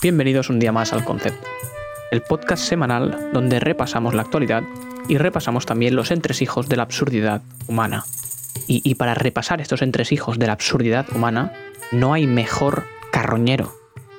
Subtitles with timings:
[0.00, 1.46] Bienvenidos un día más al Concepto,
[2.12, 4.62] el podcast semanal donde repasamos la actualidad
[5.08, 8.04] y repasamos también los entresijos de la absurdidad humana.
[8.66, 11.52] Y, para repasar estos entresijos de la absurdidad humana,
[11.90, 13.72] no hay mejor carroñero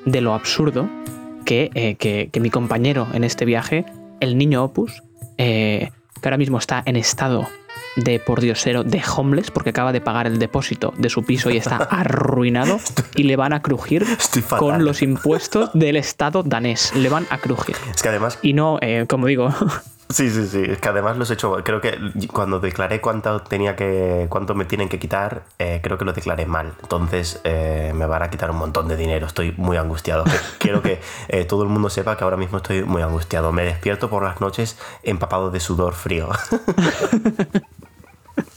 [0.05, 0.89] de lo absurdo
[1.45, 3.85] que, eh, mi compañero en este viaje,
[4.19, 5.03] el niño Opus,
[5.37, 5.91] eh,
[6.21, 7.47] que ahora mismo está en estado
[7.95, 11.77] de pordiosero de homeless porque acaba de pagar el depósito de su piso y está
[11.89, 12.79] arruinado
[13.15, 14.05] y le van a crujir
[14.57, 16.93] con los impuestos del Estado danés.
[16.95, 17.75] Le van a crujir.
[17.93, 18.39] Es que además...
[18.41, 19.53] Y no, eh, como digo...
[20.11, 20.63] Sí, sí, sí.
[20.67, 21.55] Es que además los he hecho.
[21.63, 21.97] Creo que
[22.33, 24.25] cuando declaré cuánto tenía que.
[24.29, 26.73] cuánto me tienen que quitar, eh, creo que lo declaré mal.
[26.81, 29.27] Entonces eh, me van a quitar un montón de dinero.
[29.27, 30.23] Estoy muy angustiado.
[30.57, 30.99] Quiero que
[31.47, 33.51] todo el mundo sepa que ahora mismo estoy muy angustiado.
[33.51, 36.29] Me despierto por las noches empapado de sudor frío.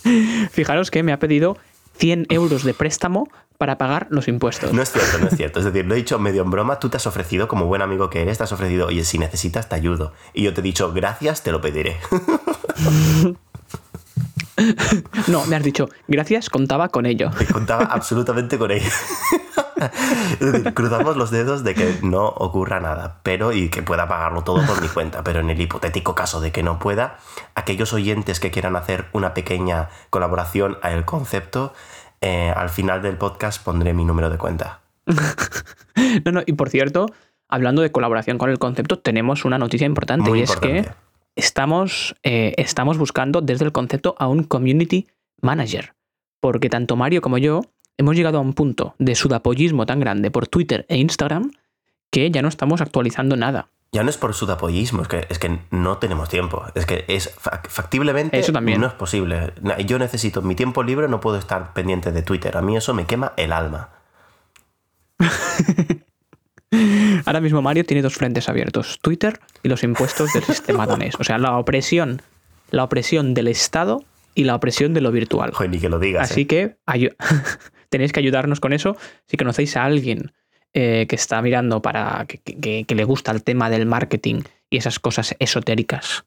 [0.51, 1.59] Fijaros que me ha pedido
[1.99, 3.29] 100 euros de préstamo
[3.63, 4.73] para pagar los impuestos.
[4.73, 5.61] No es cierto, no es cierto.
[5.61, 8.11] Es decir, lo he dicho medio en broma, tú te has ofrecido, como buen amigo
[8.11, 10.15] que eres, te has ofrecido, oye, si necesitas, te ayudo.
[10.35, 11.97] Y yo te he dicho, gracias, te lo pediré.
[15.29, 17.31] No, me has dicho, gracias, contaba con ello.
[17.53, 18.91] contaba absolutamente con ello.
[20.41, 24.43] Es decir, cruzamos los dedos de que no ocurra nada, pero y que pueda pagarlo
[24.45, 25.25] todo por mi cuenta.
[25.25, 27.19] Pero en el hipotético caso de que no pueda,
[27.55, 31.73] aquellos oyentes que quieran hacer una pequeña colaboración a el concepto,
[32.23, 34.81] eh, al final del podcast pondré mi número de cuenta.
[36.25, 37.07] no, no, y por cierto,
[37.49, 40.89] hablando de colaboración con el concepto, tenemos una noticia importante y es que
[41.35, 45.09] estamos, eh, estamos buscando desde el concepto a un community
[45.41, 45.95] manager.
[46.41, 47.63] Porque tanto Mario como yo
[47.99, 51.51] hemos llegado a un punto de sudapollismo tan grande por Twitter e Instagram
[52.11, 53.69] que ya no estamos actualizando nada.
[53.95, 56.65] Ya no es por sudapollismo, es que, es que no tenemos tiempo.
[56.75, 57.31] Es que es
[57.69, 58.81] factiblemente eso también.
[58.81, 59.53] no es posible.
[59.85, 62.57] Yo necesito mi tiempo libre, no puedo estar pendiente de Twitter.
[62.57, 63.91] A mí eso me quema el alma.
[67.27, 71.15] Ahora mismo Mario tiene dos frentes abiertos, Twitter y los impuestos del sistema danés.
[71.21, 72.23] O sea, la opresión,
[72.71, 74.03] la opresión del Estado
[74.35, 75.53] y la opresión de lo virtual.
[75.53, 76.31] Joder, ni que lo digas.
[76.31, 76.47] Así ¿eh?
[76.47, 76.77] que
[77.91, 78.97] tenéis que ayudarnos con eso.
[79.27, 80.33] Si conocéis a alguien
[80.75, 85.35] eh, que está mirando para que, le gusta el tema del marketing y esas cosas
[85.39, 86.25] esotéricas,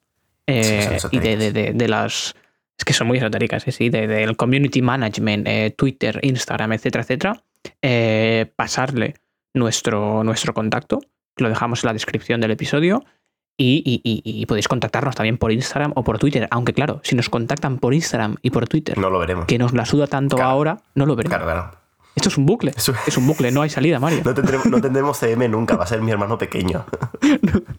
[0.48, 2.36] eh, y de, las...
[2.78, 7.44] Es que son muy esotéricas, sí, del community management, Twitter, Instagram, etcétera, etcétera,
[8.56, 9.16] pasarle
[9.54, 11.00] nuestro, nuestro contacto,
[11.38, 13.04] lo dejamos en la descripción del episodio.
[13.58, 16.48] Y, podéis contactarnos también por Instagram o por Twitter.
[16.52, 19.46] Aunque claro, si nos contactan por Instagram y por Twitter, no lo veremos.
[19.46, 21.38] Que nos la suda tanto ahora, no lo veremos.
[21.38, 21.72] Claro,
[22.16, 22.72] Esto es un bucle.
[22.76, 24.22] Es un bucle, no hay salida, Mario.
[24.24, 26.86] No tendremos, no tendremos CM nunca, va a ser mi hermano pequeño.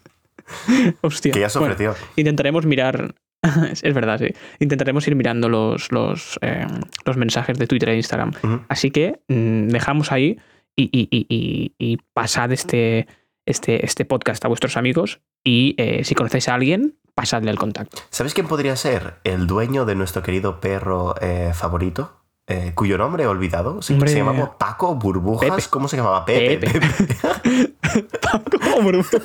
[1.01, 1.33] Hostia.
[1.33, 1.95] Que ya se ofreció.
[2.15, 3.15] intentaremos mirar.
[3.71, 4.33] es verdad, sí.
[4.59, 6.67] Intentaremos ir mirando los, los, eh,
[7.05, 8.31] los mensajes de Twitter e Instagram.
[8.69, 10.39] Así que mm, dejamos ahí
[10.75, 13.07] y, pasad este,
[13.45, 17.97] este, este podcast a vuestros amigos y eh, si conocéis a alguien, pasadle el contacto.
[18.11, 22.16] ¿Sabes quién podría ser el dueño de nuestro querido perro eh, favorito?
[22.47, 23.81] Eh, cuyo nombre he olvidado.
[23.81, 25.67] Se, llamaba Paco Burbujas.
[25.67, 26.25] ¿Cómo se llamaba?
[26.25, 26.69] Pepe.
[28.21, 29.21] Paco Burbujas.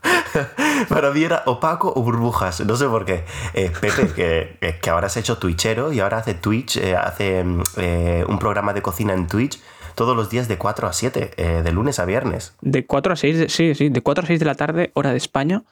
[0.88, 3.24] Para mí era opaco o burbujas, no sé por qué.
[3.52, 8.72] Pepe, que, que, ahora se ha hecho twitchero y ahora hace Twitch, hace un programa
[8.72, 9.60] de cocina en Twitch
[9.98, 12.54] todos los días de 4 a 7, eh, de lunes a viernes.
[12.60, 15.16] De 4 a 6, sí, sí, de 4 a 6 de la tarde, hora de
[15.16, 15.64] España.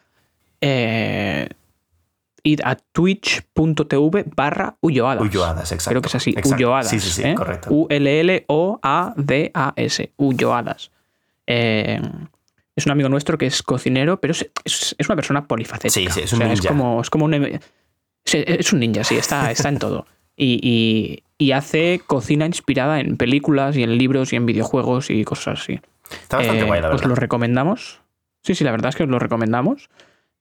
[2.47, 5.23] Eh, id a twitch.tv barra Ulloadas.
[5.23, 5.91] Ulloadas, exacto.
[5.91, 6.89] Creo que es así, Ulloadas.
[6.89, 7.35] Sí, sí, sí, ¿eh?
[7.35, 7.71] correcto.
[7.71, 8.43] U-L-L-O-A-D-A-S,
[10.17, 10.91] Ulloadas.
[11.47, 12.01] Eh,
[12.75, 16.13] es un amigo nuestro que es cocinero, pero es, es, una persona polifacética.
[16.13, 16.55] Sí, sí, es un ninja.
[16.55, 17.61] Es como, es como un...
[18.25, 20.07] Es un ninja, sí, está, está en todo.
[20.37, 25.61] y, y hace cocina inspirada en películas y en libros y en videojuegos y cosas
[25.61, 25.81] así.
[26.11, 27.05] Está bastante guay, la verdad.
[27.05, 28.01] Os lo recomendamos.
[28.43, 29.91] Sí, sí, la verdad es que os lo recomendamos.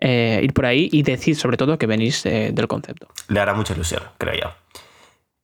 [0.07, 3.07] Eh, ir por ahí y decir sobre todo que venís eh, del concepto.
[3.28, 4.52] Le hará mucha ilusión, creo yo.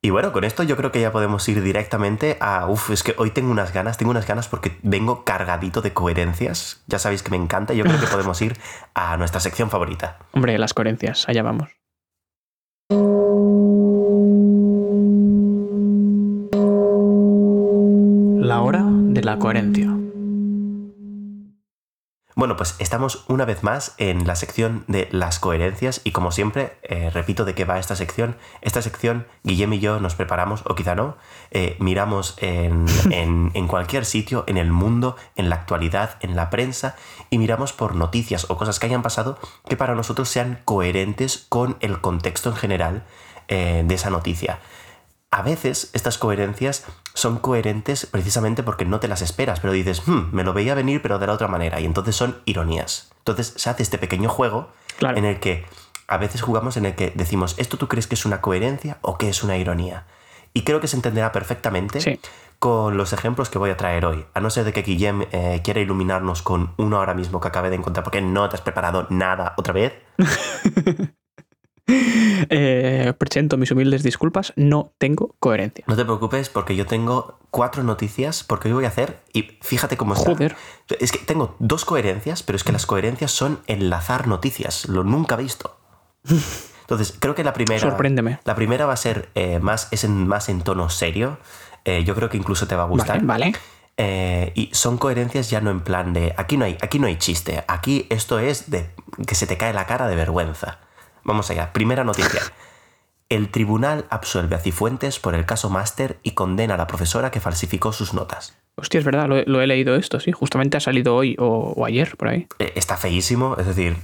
[0.03, 2.67] Y bueno, con esto yo creo que ya podemos ir directamente a...
[2.67, 6.83] Uf, es que hoy tengo unas ganas, tengo unas ganas porque vengo cargadito de coherencias.
[6.85, 7.73] Ya sabéis que me encanta.
[7.73, 8.55] Yo creo que podemos ir
[8.93, 10.19] a nuestra sección favorita.
[10.33, 11.69] Hombre, las coherencias, allá vamos.
[18.45, 19.90] La hora de la coherencia.
[22.41, 26.75] Bueno, pues estamos una vez más en la sección de las coherencias y como siempre,
[26.81, 28.35] eh, repito de qué va esta sección.
[28.63, 31.17] Esta sección, Guillem y yo nos preparamos, o quizá no,
[31.51, 36.95] eh, miramos en, en, cualquier sitio, en el mundo, en la actualidad, en la prensa,
[37.29, 39.37] y miramos por noticias o cosas que hayan pasado
[39.69, 43.03] que para nosotros sean coherentes con el contexto en general
[43.49, 44.57] eh, de esa noticia
[45.31, 50.29] a veces estas coherencias son coherentes precisamente porque no te las esperas, pero dices, hmm,
[50.33, 53.09] me lo veía venir pero de la otra manera, y entonces son ironías.
[53.19, 54.69] Entonces se hace este pequeño juego
[54.99, 55.65] en el que
[56.07, 59.17] a veces jugamos en el que decimos, ¿esto tú crees que es una coherencia o
[59.17, 60.05] que es una ironía?
[60.53, 62.19] Y creo que se entenderá perfectamente
[62.59, 64.25] con los ejemplos que voy a traer hoy.
[64.33, 67.69] A no ser de que Guillem eh, quiera iluminarnos con uno ahora mismo que acabe
[67.69, 69.93] de encontrar, porque no te has preparado nada otra vez.
[72.49, 75.85] Eh, presento mis humildes disculpas, no tengo coherencia.
[75.87, 79.97] No te preocupes porque yo tengo cuatro noticias porque hoy voy a hacer y fíjate
[79.97, 80.31] cómo está.
[80.31, 80.55] Joder.
[80.99, 85.35] Es que tengo dos coherencias, pero es que las coherencias son enlazar noticias, lo nunca
[85.35, 85.77] visto.
[86.81, 87.79] Entonces, creo que la primera.
[87.79, 88.39] Sorpréndeme.
[88.43, 91.37] La primera va a ser eh, más, es en, más en tono serio.
[91.85, 93.23] Eh, yo creo que incluso te va a gustar.
[93.23, 93.53] Vale.
[94.55, 97.63] y son coherencias ya no en plan de aquí no hay, aquí no hay chiste,
[97.67, 98.89] aquí esto es de
[99.27, 100.79] que se te cae la cara de vergüenza.
[101.23, 101.73] Vamos allá.
[101.73, 102.41] Primera noticia.
[103.29, 107.39] El tribunal absuelve a Cifuentes por el caso Máster y condena a la profesora que
[107.39, 108.57] falsificó sus notas.
[108.75, 110.33] Hostia, es verdad, lo, he leído esto, sí.
[110.33, 112.47] Justamente ha salido hoy o, ayer, por ahí.
[112.59, 113.95] Eh, está feísimo, es decir,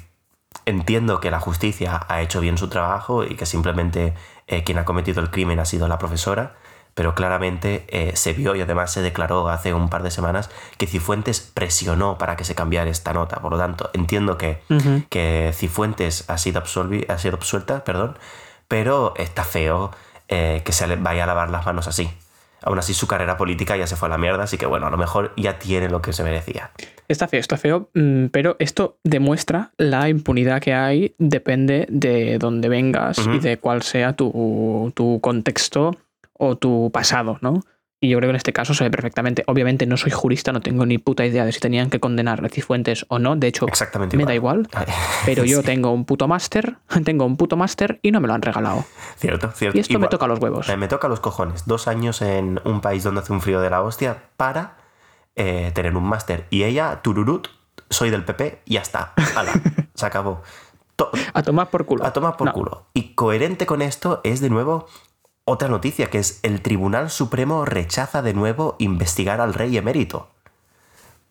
[0.65, 4.13] entiendo que la justicia ha hecho bien su trabajo y que simplemente
[4.47, 6.55] eh, quien ha cometido el crimen ha sido la profesora,
[6.97, 10.49] pero claramente eh, se vio y además se declaró hace un par de semanas
[10.79, 13.39] que Cifuentes presionó para que se cambiara esta nota.
[13.39, 14.63] Por lo tanto, entiendo que,
[15.09, 18.17] que Cifuentes ha sido, ha sido absuelta, perdón,
[18.67, 19.91] pero está feo
[20.27, 22.09] eh, que se vaya a lavar las manos así.
[22.63, 24.89] Aún así, su carrera política ya se fue a la mierda, así que bueno, a
[24.89, 26.71] lo mejor ya tiene lo que se merecía.
[27.07, 32.69] Está feo, está feo, mm, pero esto demuestra la impunidad que hay, depende de dónde
[32.69, 35.95] vengas y de cuál sea tu, tu contexto
[36.39, 37.61] o tu pasado, ¿no?
[37.99, 39.43] Y yo creo que en este caso se ve perfectamente.
[39.47, 42.49] Obviamente no soy jurista, no tengo ni puta idea de si tenían que condenar a
[42.49, 43.35] Cifuentes o no.
[43.35, 43.65] De hecho,
[44.13, 44.69] me da igual.
[45.25, 48.43] Pero yo tengo un puto máster, tengo un puto máster y no me lo han
[48.43, 48.85] regalado.
[49.17, 49.77] Cierto, cierto.
[49.77, 50.67] Y esto me toca los huevos.
[50.77, 51.65] Me toca los cojones.
[51.65, 54.77] Dos años en un país donde hace un frío de la hostia para
[55.35, 56.45] eh, tener un máster.
[56.51, 57.47] Y ella, tururut,
[57.89, 59.13] soy del PP y ya está.
[59.95, 60.43] se acabó.
[61.33, 62.05] a tomar por culo.
[62.05, 62.85] A tomar por culo.
[62.93, 64.85] Y coherente con esto es de nuevo
[65.47, 70.29] otra noticia que es el Tribunal Supremo rechaza de nuevo investigar al rey emérito.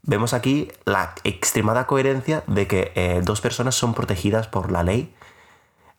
[0.02, 5.12] Vemos aquí la extremada coherencia de que eh, dos personas son protegidas por la ley,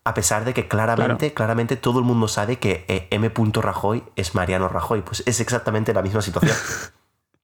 [0.04, 3.32] a pesar de que claramente, claramente todo el mundo sabe que eh, M.
[3.54, 5.02] Rajoy es Mariano Rajoy.
[5.04, 6.58] Pues es exactamente la misma situación.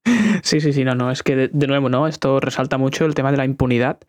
[0.42, 1.12] sí, sí, sí, no, no.
[1.12, 2.08] Es que de, nuevo, ¿no?
[2.08, 4.00] Esto resalta mucho el tema de la impunidad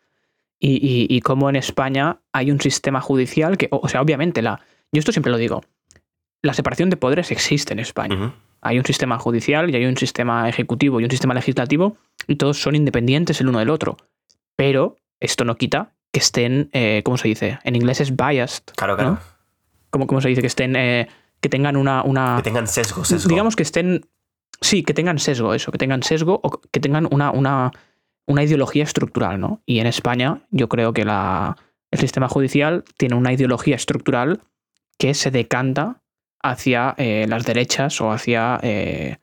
[0.58, 4.60] y, y, cómo en España hay un sistema judicial que, o sea, obviamente la.
[4.92, 5.60] Yo esto siempre lo digo
[6.44, 8.34] la separación de poderes existe en España.
[8.60, 11.96] Hay un sistema judicial y hay un sistema ejecutivo y un sistema legislativo
[12.26, 13.96] y todos son independientes el uno del otro.
[14.54, 17.58] Pero esto no quita que estén, eh, ¿cómo se dice?
[17.64, 18.62] En inglés es biased.
[18.76, 19.18] Claro, claro.
[19.88, 20.42] ¿Cómo, se dice?
[20.42, 21.08] Que estén, eh,
[21.40, 22.36] que tengan una, una...
[22.36, 23.28] Que tengan sesgo, sesgo.
[23.28, 24.06] Digamos que estén...
[24.60, 27.72] Sí, que tengan sesgo, eso, que tengan sesgo o que tengan una, una,
[28.26, 29.62] una ideología estructural, ¿no?
[29.64, 31.56] Y en España yo creo que la,
[31.90, 34.42] el sistema judicial tiene una ideología estructural
[34.98, 36.02] que se decanta
[36.44, 39.16] hacia eh, las derechas o hacia eh,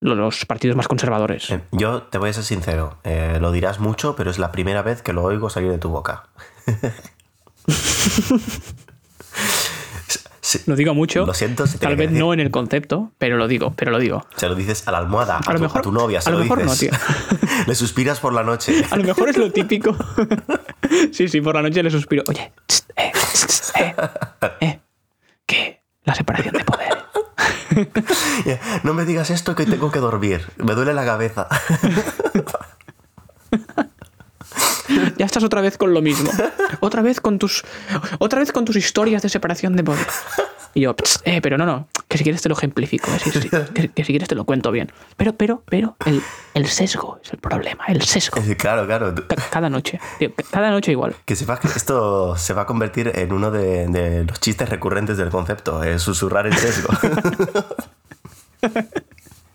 [0.00, 1.50] los partidos más conservadores.
[1.50, 2.98] Eh, yo te voy a ser sincero,
[3.40, 6.24] lo dirás mucho, pero es la primera vez que lo oigo salir de tu boca.
[10.66, 11.26] Lo digo mucho.
[11.26, 11.64] Lo siento.
[11.80, 14.26] tal vez no en el concepto, pero lo digo, pero lo digo.
[14.36, 16.92] Se lo dices a la almohada, a, tu, tu, novia, se a lo, mejor dices.
[16.92, 17.48] no, tío.
[17.66, 18.84] le suspiras por la noche.
[18.90, 19.96] A lo mejor es lo típico.
[21.12, 22.22] sí, sí, por la noche le suspiro.
[22.28, 22.52] Oye,
[22.96, 23.12] eh,
[23.76, 23.94] eh,
[24.60, 24.80] eh,
[25.46, 25.73] ¿qué?
[26.04, 26.94] La separación de poderes.
[28.82, 30.50] no me digas esto que tengo que dormir.
[30.58, 31.48] Me duele la cabeza.
[35.18, 36.30] ya estás otra vez con lo mismo.
[36.80, 37.64] Otra vez con tus.
[38.18, 40.14] Otra vez con tus historias de separación de poderes.
[40.76, 43.08] Y yo, eh, pero no, no, que si quieres te lo ejemplifico,
[43.94, 44.90] que, si quieres te lo cuento bien.
[45.16, 45.96] Pero, pero, pero,
[46.54, 48.42] el, sesgo es el problema, el sesgo.
[48.58, 49.14] Claro, claro.
[49.50, 50.00] Cada noche,
[50.50, 51.14] cada noche igual.
[51.24, 55.30] Que sepas que esto se va a convertir en uno de, los chistes recurrentes del
[55.30, 56.88] concepto, es susurrar el sesgo.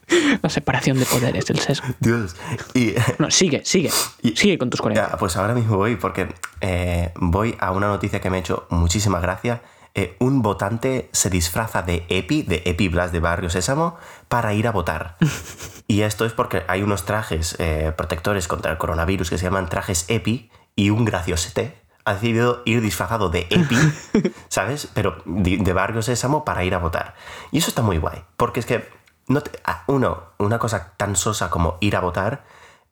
[0.41, 1.87] La separación de poderes, el sesgo.
[1.99, 2.35] Dios.
[2.73, 3.91] Y, no, sigue, sigue.
[4.35, 5.11] sigue con tus colegas.
[5.19, 6.27] pues ahora mismo voy, porque
[6.61, 9.61] eh, voy a una noticia que me ha hecho muchísima gracia
[9.95, 13.97] eh, un votante se disfraza de EPI, de EPI Blas de Barrio Sésamo,
[14.27, 15.17] para ir a votar.
[15.87, 19.67] y esto es porque hay unos trajes eh, protectores contra el coronavirus que se llaman
[19.67, 21.75] trajes EPI y un graciosete
[22.05, 24.87] ha decidido ir disfrazado de EPI, ¿sabes?
[24.93, 27.15] Pero de, de Barrio Sésamo para ir a votar.
[27.51, 28.87] Y eso está muy guay, porque es que,
[29.29, 32.43] no te- ah, uno, una cosa tan sosa como ir a votar,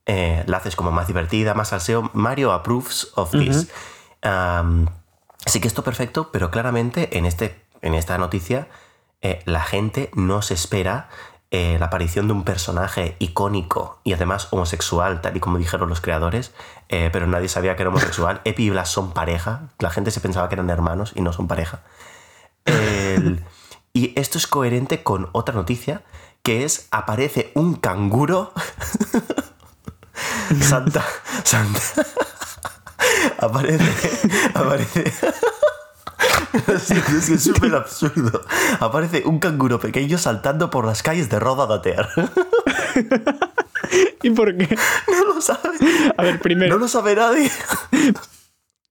[0.05, 2.09] eh, la haces como más divertida, más salseo.
[2.13, 3.67] Mario approves of this.
[4.23, 4.87] Um,
[5.45, 8.67] sí que esto perfecto, pero claramente en, este, en esta noticia
[9.21, 11.09] eh, la gente no se espera
[11.51, 16.01] eh, la aparición de un personaje icónico y además homosexual, tal y como dijeron los
[16.01, 16.53] creadores,
[16.89, 18.41] eh, pero nadie sabía que era homosexual.
[18.45, 21.47] Epi y Blas son pareja, la gente se pensaba que eran hermanos y no son
[21.47, 21.81] pareja.
[22.65, 23.43] El-
[23.93, 26.01] y esto es coherente con otra noticia,
[26.47, 28.53] que es aparece un canguro.
[30.61, 31.03] Santa.
[31.43, 31.81] Santa.
[33.37, 34.29] aparece.
[34.53, 35.11] Aparece.
[36.67, 38.45] Es que es súper absurdo.
[38.79, 42.07] Aparece un canguro pequeño saltando por las calles de Roda de Ter.
[44.23, 44.73] ¿Y por qué?
[45.09, 45.77] No lo sabe.
[46.15, 47.51] A ver, primero, No lo sabe nadie.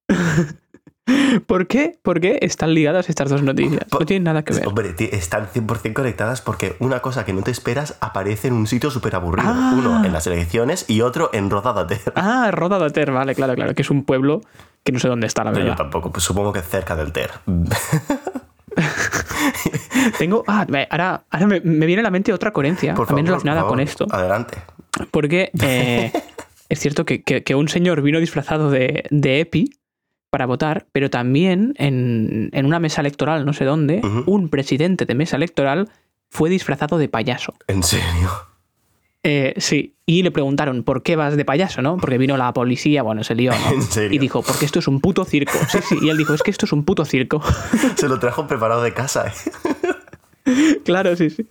[1.47, 3.83] ¿por qué, ¿por qué están ligadas estas dos noticias?
[3.93, 4.67] No tienen nada que ver.
[4.67, 8.91] Hombre, están 100% conectadas porque una cosa que no te esperas aparece en un sitio
[8.91, 9.49] súper aburrido.
[9.49, 9.75] Ah.
[9.77, 12.13] Uno en las elecciones y otro en Roda de Ter.
[12.17, 14.41] Ah, Roda de Ter, vale, claro, claro, que es un pueblo
[14.85, 15.85] que no sé dónde está, la Pero yo verdad.
[15.85, 17.31] tampoco, pues supongo que cerca del Ter.
[20.19, 20.45] Tengo.
[20.47, 23.63] Ah, ahora, ahora me, me viene a la mente otra coherencia, Por también favor, relacionada
[23.63, 24.07] por con esto.
[24.11, 24.59] Adelante.
[25.11, 26.13] Porque eh,
[26.69, 29.71] es cierto que, que- que un señor vino disfrazado de, de EPI
[30.37, 35.15] para votar, pero también en, en una mesa electoral, no sé dónde, un presidente de
[35.15, 35.89] mesa electoral
[36.29, 37.55] fue disfrazado de payaso.
[37.69, 38.31] En serio.
[39.23, 41.97] Eh, sí, y le preguntaron, ¿por qué vas de payaso, no?
[41.97, 43.71] Porque vino la policía, bueno, se lió, ¿no?
[43.73, 44.15] ¿En serio?
[44.15, 45.57] Y dijo, porque esto es un puto circo.
[45.71, 47.41] Sí, sí, y él dijo, es que esto es un puto circo.
[47.97, 49.33] Se lo trajo preparado de casa.
[50.45, 50.81] ¿eh?
[50.85, 51.47] claro, sí, sí.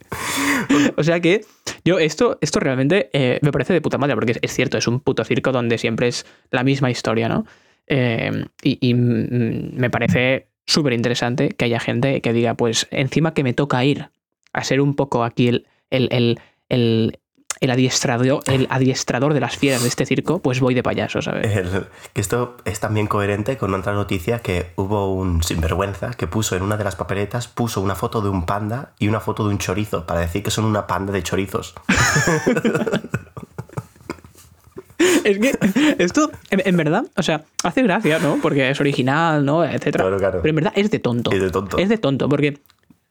[0.96, 1.44] O sea que
[1.84, 4.88] yo esto, esto realmente eh, me parece de puta madre, porque es, es cierto, es
[4.88, 7.48] un puto circo donde siempre es la misma historia, ¿no?
[7.88, 13.44] Eh, y y, me parece súper interesante que haya gente que diga, pues encima que
[13.44, 14.10] me toca ir
[14.54, 16.40] a ser un poco aquí el, el, el,
[16.70, 17.20] el,
[17.62, 21.46] el adiestrador, el adiestrador de las fieras de este circo, pues voy de payaso, ¿sabes?
[21.56, 26.56] El- que esto es también coherente con otra noticia que hubo un sinvergüenza que puso
[26.56, 29.50] en una de las papeletas, puso una foto de un panda y una foto de
[29.52, 31.76] un chorizo para decir que son una panda de chorizos.
[35.26, 35.58] Es que
[35.98, 38.38] esto, en, en verdad, o sea, hace gracia, ¿no?
[38.42, 39.64] Porque es original, ¿no?
[39.66, 40.04] Etcétera.
[40.04, 40.40] Claro, claro.
[40.42, 41.32] Pero en verdad es de tonto.
[41.32, 41.78] Es de tonto.
[41.78, 42.60] Es de tonto, porque.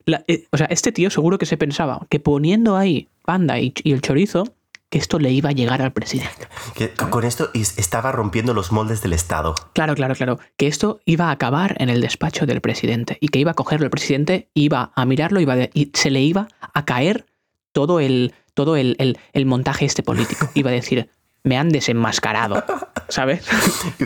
[0.06, 3.72] la- eh, o sea, este tío seguro que se pensaba que poniendo ahí panda y,
[3.82, 4.44] y el chorizo,
[4.90, 6.46] que esto le iba a llegar al presidente.
[6.74, 9.54] Que con esto estaba rompiendo los moldes del Estado.
[9.72, 10.38] Claro, claro, claro.
[10.56, 13.16] Que esto iba a acabar en el despacho del presidente.
[13.20, 16.20] Y que iba a cogerlo el presidente, iba a mirarlo iba de- y se le
[16.20, 17.26] iba a caer
[17.72, 20.48] todo el, todo el, el- el montaje este político.
[20.54, 21.08] Iba a decir,
[21.44, 22.64] me han desenmascarado.
[23.08, 23.46] ¿Sabes?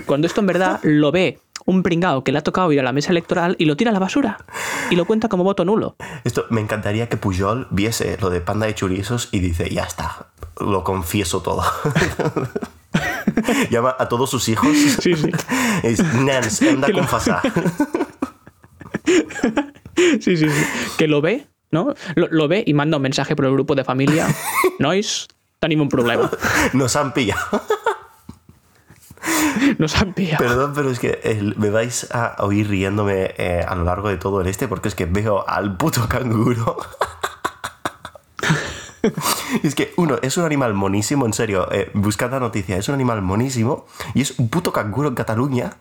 [0.07, 2.93] Cuando esto en verdad lo ve un pringao que le ha tocado ir a la
[2.93, 4.39] mesa electoral y lo tira a la basura.
[4.91, 5.97] Y lo cuenta como voto nulo.
[6.25, 10.27] Esto me encantaría que Pujol viese lo de panda de chorizos y dice, ya está,
[10.61, 11.63] lo confieso todo.
[13.71, 14.69] Llama a todos sus hijos.
[15.01, 15.31] Sí, sí.
[15.85, 17.41] Es, de Que lo- confessar.
[20.21, 20.65] Sí, sí, sí.
[20.97, 21.93] Que lo ve, ¿no?
[22.15, 24.27] Lo, lo ve y manda un mensaje por el grupo de familia.
[24.79, 25.27] Nois,
[25.61, 26.31] un problema.
[26.73, 27.41] Nos han pillado.
[29.79, 30.45] Nos han pillado.
[30.45, 34.17] Perdón, pero es que el- me vais a oír riéndome eh, a lo largo de
[34.17, 36.77] todo el este porque es que veo al puto canguro.
[39.63, 42.95] es que uno, es un animal monísimo, en serio, eh, buscad la noticia, es un
[42.95, 45.75] animal monísimo y es un puto canguro en Cataluña.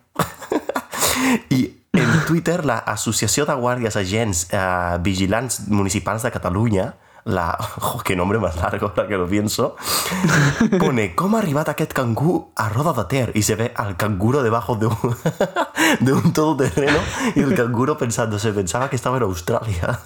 [1.49, 6.95] I en Twitter la Associació de Guàrdies Agents eh, Vigilants Municipals de Catalunya,
[7.27, 7.57] la...
[7.81, 9.75] Oh, qué nombre más largo ahora que lo pienso,
[10.79, 14.43] pone com ha arribat aquest cangú a Roda de Ter y se ve al canguro
[14.43, 15.17] debajo de un,
[15.99, 16.99] de un todoterreno
[17.35, 19.99] y el canguro pensando, se pensaba que estaba en Australia.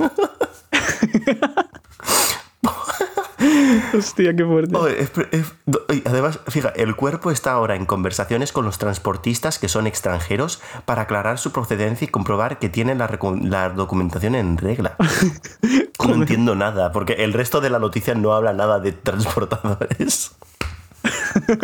[3.98, 4.76] Hostia, qué fuerte.
[5.00, 5.54] Es- es-
[5.94, 10.62] y además, fija, el cuerpo está ahora en conversaciones con los transportistas que son extranjeros
[10.86, 14.96] para aclarar su procedencia y comprobar que tienen la, documentación en regla.
[16.08, 20.32] No entiendo nada, porque el resto de la noticia no habla nada de transportadores.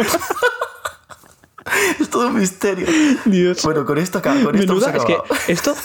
[1.99, 2.87] es todo un misterio.
[3.25, 3.63] Dios.
[3.63, 5.17] Bueno, con esto, acá- con esto Menuda, es que
[5.51, 5.75] esto.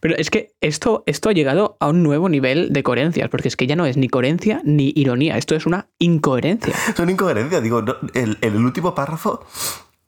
[0.00, 3.56] Pero es que esto, esto ha llegado a un nuevo nivel de coherencias, porque es
[3.56, 6.74] que ya no es ni coherencia ni ironía, esto es una incoherencia.
[6.96, 7.62] Son incoherencias.
[7.62, 9.44] Digo, no, el, el último párrafo.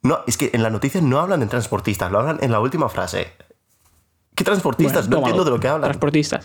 [0.01, 2.89] No, es que en la noticia no hablan de transportistas, lo hablan en la última
[2.89, 3.31] frase.
[4.35, 5.07] ¿Qué transportistas?
[5.09, 5.89] no entiendo de lo que hablan.
[5.89, 6.41] Transportistas.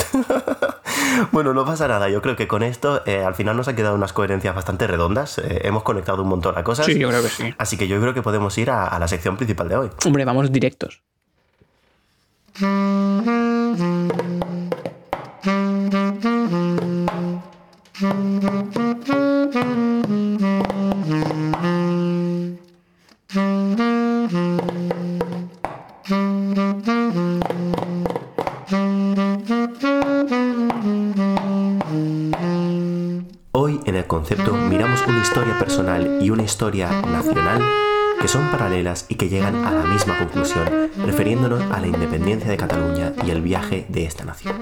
[1.32, 2.10] bueno, no pasa nada.
[2.10, 5.38] Yo creo que con esto eh, al final nos han quedado unas coherencias bastante redondas.
[5.38, 6.84] Eh, hemos conectado un montón a cosas.
[6.84, 7.54] Sí, yo creo que sí.
[7.56, 9.90] Así que yo creo que podemos ir a, a la sección principal de hoy.
[10.04, 11.02] Hombre, vamos directos.
[12.60, 12.66] Hoy
[33.84, 37.87] en el concepto miramos una historia personal y una historia nacional
[38.20, 42.56] que son paralelas y que llegan a la misma conclusión, refiriéndonos a la independencia de
[42.56, 44.56] Cataluña y el viaje de esta nación.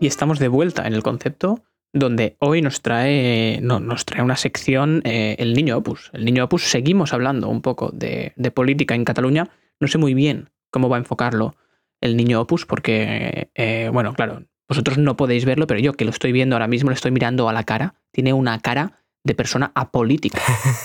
[0.00, 1.62] Y estamos de vuelta en el concepto
[1.92, 6.10] donde hoy nos trae, no, nos trae una sección eh, el niño opus.
[6.12, 9.48] El niño opus seguimos hablando un poco de, política en Cataluña.
[9.80, 11.56] No sé muy bien cómo va a enfocarlo
[12.00, 16.10] el niño opus porque, eh, bueno, claro, vosotros no podéis verlo, pero yo que lo
[16.10, 17.94] estoy viendo ahora mismo, le estoy mirando a la cara.
[18.12, 18.92] Tiene una cara
[19.24, 20.40] de persona apolítica.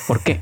[0.08, 0.42] ¿Por qué?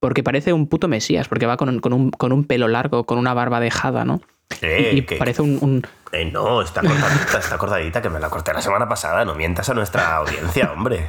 [0.00, 3.04] Porque parece un puto mesías, porque va con un, con un, con un pelo largo,
[3.04, 4.20] con una barba dejada, ¿no?
[4.60, 8.28] Eh, y que- parece un, un- Eh, no, está cortadita, está cortadita, que me la
[8.28, 9.24] corté la semana pasada.
[9.24, 11.08] No mientas a nuestra audiencia, hombre.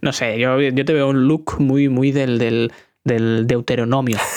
[0.00, 2.72] No sé, yo, yo te veo un look muy, muy del, del,
[3.04, 4.18] del deuteronomio.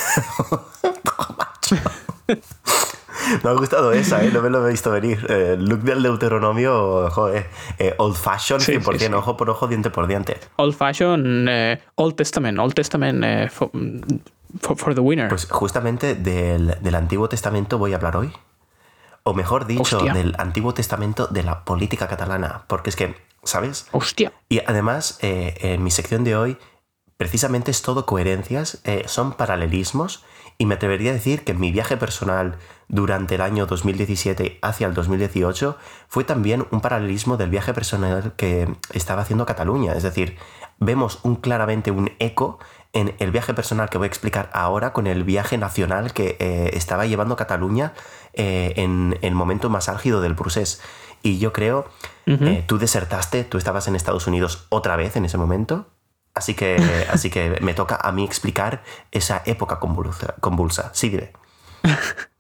[3.44, 4.32] Me ha gustado esa, ¿eh?
[4.34, 5.26] No me lo he visto venir.
[5.30, 7.48] Eh, look del Deuteronomio, joder,
[7.80, 9.14] eh, old fashion, Sí, 100%, sí, sí.
[9.14, 10.40] ojo por ojo, diente por diente.
[10.58, 13.70] Old fashion, eh, Old Testament, Old Testament eh, for,
[14.62, 15.28] for- for the winner.
[15.30, 18.32] Pues justamente del, del Antiguo Testamento voy a hablar hoy.
[19.24, 20.14] O mejor dicho, Hostia.
[20.14, 22.64] del Antiguo Testamento de la política catalana.
[22.68, 23.88] Porque es que, ¿sabes?
[23.92, 24.32] Hostia.
[24.50, 26.58] Y además, eh, en mi sección de hoy,
[27.18, 30.24] precisamente es todo coherencias, eh, son paralelismos,
[30.58, 32.58] y me atrevería a decir que mi viaje personal
[32.88, 38.74] durante el año 2017 hacia el 2018 fue también un paralelismo del viaje personal que
[38.94, 39.94] estaba haciendo Cataluña.
[39.94, 40.38] Es decir,
[40.80, 42.60] vemos un, claramente un eco
[42.94, 46.72] en el viaje personal que voy a explicar ahora con el viaje nacional que eh,
[46.74, 47.94] estaba llevando Cataluña
[48.34, 50.82] eh, en el momento más álgido del procés.
[51.22, 51.86] Y yo creo,
[52.28, 55.88] eh, tú desertaste, tú estabas en Estados Unidos otra vez en ese momento.
[56.36, 56.76] Así que,
[57.10, 60.36] así que me toca a mí explicar esa época convulsa.
[60.40, 60.92] convulsa.
[60.94, 61.32] Sí, dime.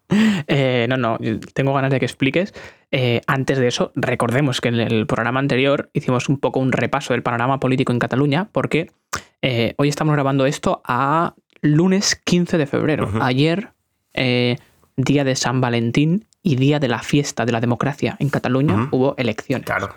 [0.47, 1.17] Eh, no, no,
[1.55, 2.53] tengo ganas de que expliques.
[2.91, 7.13] Eh, antes de eso, recordemos que en el programa anterior hicimos un poco un repaso
[7.13, 8.91] del panorama político en Cataluña, porque
[9.41, 13.10] eh, hoy estamos grabando esto a lunes 15 de febrero.
[13.19, 13.71] Ayer,
[14.13, 19.15] día de San Valentín y día de la fiesta de la democracia en Cataluña, hubo
[19.17, 19.65] elecciones.
[19.65, 19.89] Claro.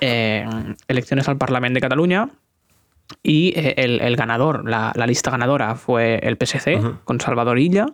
[0.00, 2.28] Elecciones al Parlamento de Cataluña.
[3.22, 7.86] Y eh, el, el ganador, la, la lista ganadora fue el PSC con Salvador Illa.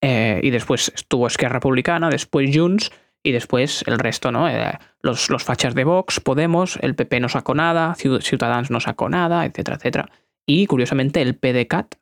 [0.00, 2.90] eh, y después estuvo Esquerra Republicana, después Junts
[3.22, 4.48] y después el resto, ¿no?
[4.48, 8.80] Eh, los, los fachas de Vox, Podemos, el PP no sacó nada, Ciud- Ciudadanos no
[8.80, 10.10] sacó nada, etcétera, etcétera.
[10.46, 11.94] Y curiosamente el PDCAT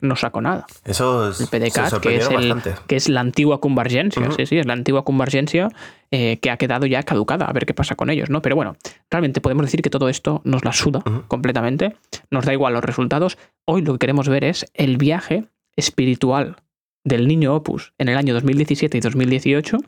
[0.00, 0.66] no sacó nada.
[0.84, 4.66] Eso es, El PDCAT, que es, el, que es la antigua convergencia, sí, sí, es
[4.66, 5.68] la antigua convergencia
[6.10, 8.42] eh, que ha quedado ya caducada, a ver qué pasa con ellos, ¿no?
[8.42, 8.76] Pero bueno,
[9.10, 11.96] realmente podemos decir que todo esto nos la suda completamente,
[12.30, 13.38] nos da igual los resultados.
[13.64, 15.44] Hoy lo que queremos ver es el viaje
[15.76, 16.56] espiritual
[17.04, 19.78] del niño Opus en el año 2017 y 2018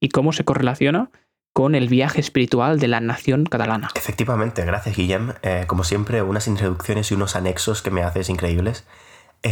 [0.00, 1.10] y cómo se correlaciona
[1.52, 3.88] con el viaje espiritual de la nación catalana.
[3.94, 5.32] Efectivamente, gracias Guillem.
[5.42, 8.84] Eh, como siempre, unas introducciones y unos anexos que me haces increíbles.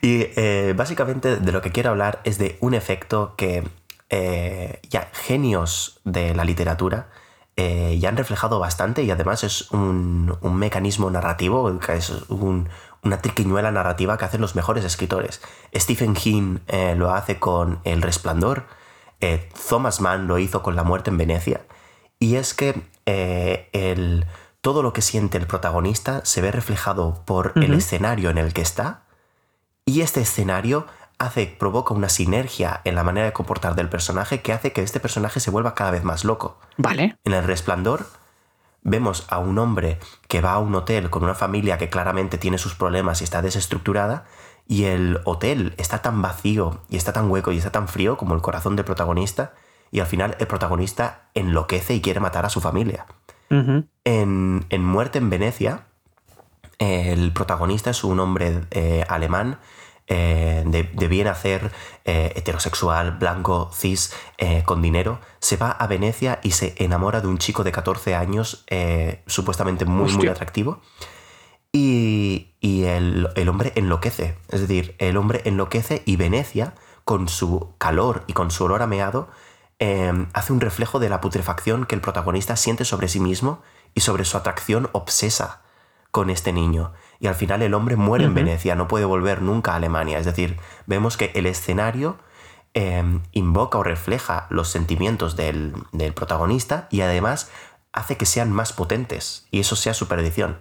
[0.00, 3.64] Y eh, básicamente de lo que quiero hablar es de un efecto que
[4.10, 7.08] eh, ya genios de la literatura
[7.56, 12.68] eh, ya han reflejado bastante y además es un, un mecanismo narrativo, que es un-
[13.02, 15.40] una triquiñuela narrativa que hacen los mejores escritores.
[15.74, 16.58] Stephen King
[16.96, 18.66] lo hace con El Resplandor,
[19.68, 21.60] Thomas Mann lo hizo con La muerte en Venecia,
[22.18, 22.74] y es que
[23.06, 24.26] el,
[24.60, 28.62] todo lo que siente el protagonista se ve reflejado por el escenario en el que
[28.62, 29.02] está,
[29.84, 30.86] y este escenario
[31.18, 35.00] hace, provoca una sinergia en la manera de comportar del personaje que hace que este
[35.00, 36.58] personaje se vuelva cada vez más loco.
[36.76, 37.16] ¿Vale?
[37.24, 38.06] En el resplandor
[38.82, 42.58] vemos a un hombre que va a un hotel con una familia que claramente tiene
[42.58, 44.26] sus problemas y está desestructurada,
[44.66, 48.34] y el hotel está tan vacío y está tan hueco y está tan frío como
[48.34, 49.54] el corazón del protagonista,
[49.90, 53.06] y al final el protagonista enloquece y quiere matar a su familia.
[53.50, 55.86] En, en Muerte en Venecia,
[56.78, 59.58] el protagonista es un hombre eh, alemán
[60.06, 61.70] eh, de, de bien hacer,
[62.04, 64.14] eh, heterosexual, blanco, cis,
[64.64, 65.20] con dinero.
[65.40, 68.64] Se va a Venecia y se enamora de un chico de 14 años,
[69.26, 70.80] supuestamente muy, muy atractivo.
[71.70, 74.38] Y, y el, el hombre enloquece.
[74.48, 79.28] Es decir, el hombre enloquece y Venecia, con su calor y con su olor ameado,
[79.78, 83.62] eh, hace un reflejo de la putrefacción que el protagonista siente sobre sí mismo
[83.94, 85.62] y sobre su atracción obsesa
[86.10, 86.92] con este niño.
[87.20, 88.34] Y al final el hombre muere en.
[88.34, 90.18] Venecia, no puede volver nunca a Alemania.
[90.18, 92.18] Es decir, vemos que el escenario
[92.74, 97.50] eh, invoca o refleja los sentimientos del, del protagonista y además
[97.92, 99.46] hace que sean más potentes.
[99.50, 100.58] Y eso sea su perdición.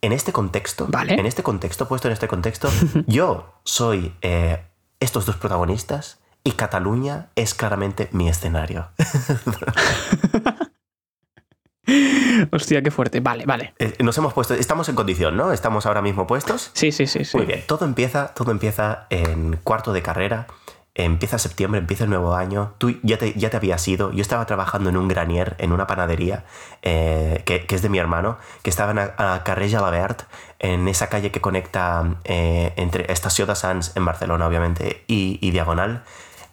[0.00, 1.14] En este contexto, Vale.
[1.14, 2.68] en este contexto, puesto en este contexto,
[3.06, 4.64] yo soy eh,
[5.00, 8.88] estos dos protagonistas y Cataluña es claramente mi escenario.
[12.50, 13.20] Hostia, qué fuerte.
[13.20, 13.74] Vale, vale.
[13.78, 15.52] Eh, Nos hemos puesto, estamos en condición, ¿no?
[15.52, 16.70] Estamos ahora mismo puestos.
[16.72, 17.36] Sí, sí, sí, sí.
[17.36, 20.46] Muy bien, todo empieza, todo empieza en cuarto de carrera.
[20.94, 22.72] Empieza septiembre, empieza el nuevo año.
[22.78, 24.10] Tú ya te, ya te habías ido.
[24.12, 26.44] Yo estaba trabajando en un granier, en una panadería,
[26.82, 30.22] eh, que, que es de mi hermano, que estaba en a, a Carrer Jalabert,
[30.58, 35.50] en esa calle que conecta eh, entre Estació de Sants en Barcelona, obviamente, y, y
[35.52, 36.02] Diagonal,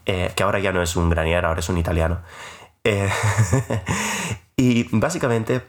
[0.05, 2.19] eh, que ahora ya no es un granier, ahora es un italiano.
[2.83, 3.09] Eh,
[4.57, 5.65] y básicamente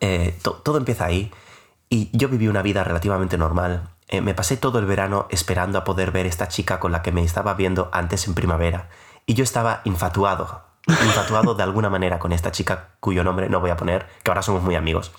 [0.00, 1.32] eh, to- todo empieza ahí
[1.88, 3.88] y yo viví una vida relativamente normal.
[4.22, 7.22] Me pasé todo el verano esperando a poder ver esta chica con la que me
[7.24, 8.88] estaba viendo antes en primavera
[9.26, 13.70] y yo estaba infatuado, infatuado de alguna manera con esta chica cuyo nombre no voy
[13.70, 15.10] a poner, que ahora somos muy amigos.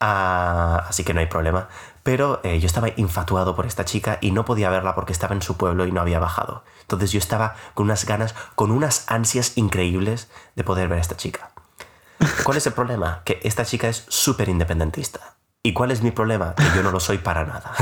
[0.00, 1.68] Ah, así que no hay problema.
[2.06, 5.42] Pero eh, yo estaba infatuado por esta chica y no podía verla porque estaba en
[5.42, 6.62] su pueblo y no había bajado.
[6.82, 11.16] Entonces yo estaba con unas ganas, con unas ansias increíbles de poder ver a esta
[11.16, 11.50] chica.
[12.44, 13.22] ¿Cuál es el problema?
[13.24, 15.34] Que esta chica es súper independentista.
[15.64, 16.54] ¿Y cuál es mi problema?
[16.54, 17.72] Que yo no lo soy para nada.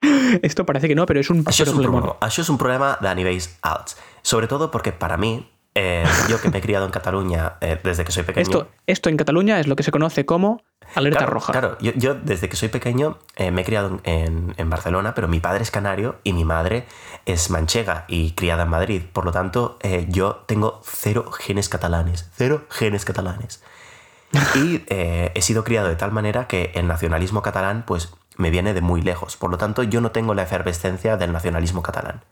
[0.42, 2.14] Esto parece que no, pero es un Això és un problema.
[2.22, 3.98] Això és un problema de nivells alts.
[4.22, 8.04] Sobre todo porque para mí, eh, yo que me he criado en Cataluña eh, desde
[8.04, 8.42] que soy pequeño...
[8.42, 10.62] Esto, esto en Cataluña es lo que se conoce como
[10.94, 11.52] alerta Claro, roja.
[11.52, 15.28] Claro, yo, yo desde que soy pequeño eh, me he criado en, en Barcelona, pero
[15.28, 16.86] mi padre es canario y mi madre
[17.24, 19.02] es manchega y criada en Madrid.
[19.12, 19.78] Por lo tanto,
[20.08, 22.28] yo tengo cero genes catalanes.
[22.34, 23.62] Cero genes catalanes.
[24.54, 28.80] Y he sido criado de tal manera que el nacionalismo catalán pues me viene de
[28.80, 29.36] muy lejos.
[29.36, 32.22] Por lo tanto, yo no tengo la efervescencia del nacionalismo catalán.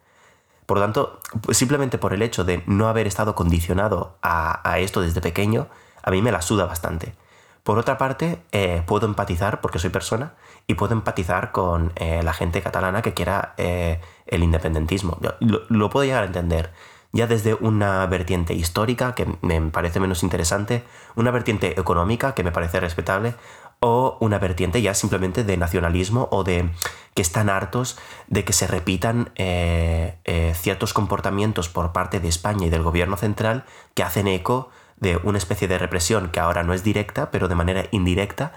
[0.68, 5.22] Por lo tanto, simplemente por el hecho de no haber estado condicionado a, esto desde
[5.22, 5.66] pequeño,
[6.02, 7.14] a mí me la suda bastante.
[7.62, 10.35] Por otra parte, eh, puedo empatizar, porque soy persona,
[10.66, 15.16] y puedo empatizar con eh, la gente catalana que quiera eh, el independentismo.
[15.40, 16.70] Lo puedo llegar a entender.
[17.12, 20.85] Ya desde una vertiente histórica, que me parece menos interesante,
[21.16, 23.37] una vertiente económica, que me parece respetable,
[23.80, 26.70] o una vertiente ya simplemente de nacionalismo o de
[27.14, 32.66] que están hartos de que se repitan eh, eh, ciertos comportamientos por parte de España
[32.66, 33.64] y del gobierno central
[33.94, 37.54] que hacen eco de una especie de represión que ahora no es directa, pero de
[37.54, 38.52] manera indirecta,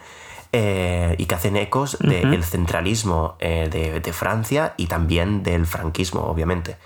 [0.51, 6.77] eh, y que hacen ecos del centralismo de, de Francia y también del franquismo, obviamente.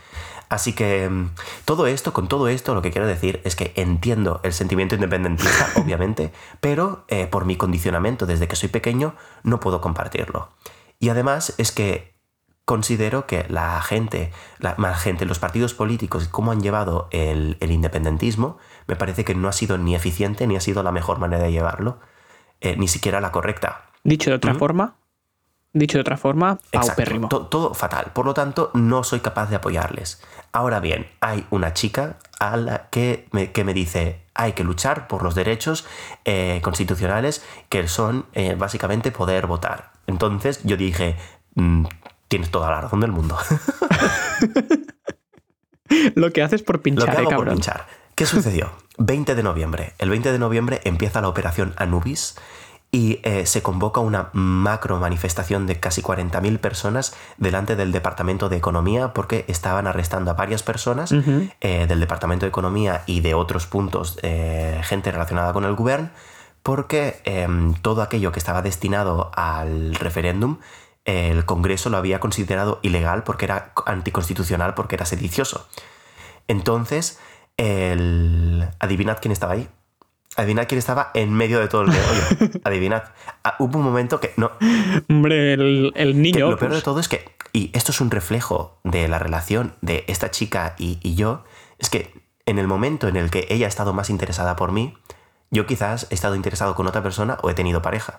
[0.50, 1.30] Así que mm,
[1.66, 5.70] todo esto, con todo esto, lo que quiero decir es que entiendo el sentimiento independentista,
[5.76, 6.32] obviamente,
[6.62, 10.50] pero eh, por mi condicionamiento desde que soy pequeño no puedo compartirlo.
[11.00, 12.16] Y además es que
[12.64, 17.72] considero que la gente, la, la gente, los partidos políticos, cómo han llevado el, el
[17.72, 21.44] independentismo, me parece que no ha sido ni eficiente ni ha sido la mejor manera
[21.44, 22.00] de llevarlo,
[22.62, 23.86] eh, ni siquiera la correcta.
[24.04, 24.60] Dicho de otra Ujú.
[24.60, 24.96] forma,
[25.74, 27.28] dicho de otra forma, Exacto, paupérrimo.
[27.28, 28.12] to- todo fatal.
[28.14, 30.24] Por lo tanto, no soy capaz de apoyarles.
[30.56, 35.10] Ahora bien, hay una chica a la que, me, que me dice hay que luchar
[35.10, 35.86] por los derechos
[36.24, 39.92] eh, constitucionales que son eh, básicamente poder votar.
[40.08, 41.18] Entonces yo dije,
[41.56, 41.88] "Mm,
[42.30, 43.38] tienes toda la razón del mundo.
[46.16, 47.86] Lo que haces por Lo pinchar, que eh, hago por pinchar.
[48.16, 48.72] ¿Qué sucedió?
[48.98, 49.94] 20 de noviembre.
[49.98, 52.36] El 20 de noviembre empieza la operación Anubis
[52.96, 58.56] y eh, se convoca una macro manifestación de casi 40.000 personas delante del Departamento de
[58.56, 63.68] Economía porque estaban arrestando a varias personas eh, del Departamento de Economía y de otros
[63.68, 66.10] puntos, eh, gente relacionada con el gobierno,
[66.64, 70.60] porque em, todo aquello que estaba destinado al referéndum,
[71.04, 75.68] el Congreso lo había considerado ilegal porque era anticonstitucional, porque era sedicioso.
[76.48, 77.20] Entonces,
[77.58, 78.70] el...
[78.80, 79.68] adivinad quién estaba ahí.
[80.38, 82.60] Adivinad quién estaba en medio de todo el meollo.
[82.64, 83.04] Adivinad.
[83.44, 84.52] Ah, hubo un momento que no,
[85.10, 86.52] Hombre, el, niño.
[86.52, 89.76] lo peor de pues, todo es que, y esto es un reflejo de la relación
[89.82, 91.44] de esta chica y, y yo,
[91.80, 92.14] es que
[92.46, 94.94] en el momento en el que ella ha estado más interesada por mí,
[95.52, 98.18] yo quizás he estado interesado con otra persona o he tenido pareja.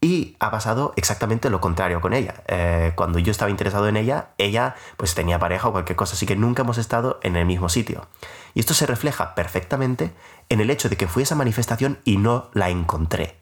[0.00, 2.42] Y ha pasado exactamente lo contrario con ella.
[2.48, 6.26] Eh, cuando yo estaba interesado en ella, ella pues tenía pareja o cualquier cosa, así
[6.26, 8.06] que nunca hemos estado en el mismo sitio.
[8.54, 10.12] Y esto se refleja perfectamente
[10.48, 13.36] en el hecho de que fui a esa manifestación y no la encontré.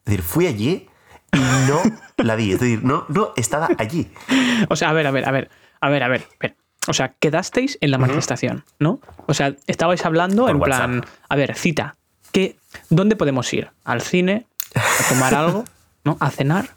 [0.00, 0.88] Es decir, fui allí
[1.32, 1.38] y
[1.68, 1.80] no
[2.18, 2.52] la vi.
[2.52, 4.10] Es decir, no, no estaba allí.
[4.68, 6.22] O sea, a ver, a ver, a ver, a ver, a ver.
[6.22, 6.56] a ver.
[6.86, 9.00] O sea, quedasteis en la manifestación, ¿no?
[9.26, 10.78] O sea, estabais hablando Por en WhatsApp.
[10.84, 11.96] plan, a ver, cita,
[12.30, 12.56] ¿qué,
[12.90, 13.70] ¿dónde podemos ir?
[13.84, 14.46] ¿Al cine?
[14.74, 15.64] ¿A tomar algo?
[16.04, 16.16] ¿No?
[16.20, 16.70] ¿A cenar?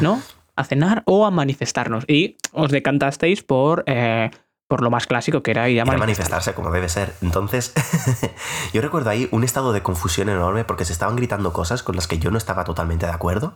[0.00, 0.22] ¿No?
[0.56, 2.04] ¿A cenar o a manifestarnos?
[2.08, 4.30] Y os decantasteis por, eh,
[4.68, 6.06] por lo más clásico que era ir a Era manifestar.
[6.30, 7.14] manifestarse como debe ser.
[7.22, 7.72] Entonces,
[8.72, 12.06] yo recuerdo ahí un estado de confusión enorme porque se estaban gritando cosas con las
[12.06, 13.54] que yo no estaba totalmente de acuerdo.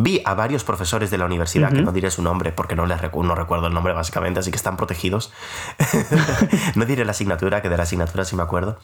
[0.00, 3.00] Vi a varios profesores de la universidad, que no diré su nombre porque no, les
[3.00, 5.32] recu- no recuerdo el nombre básicamente, así que están protegidos.
[6.76, 8.78] no diré la asignatura, que de la asignatura sí me acuerdo.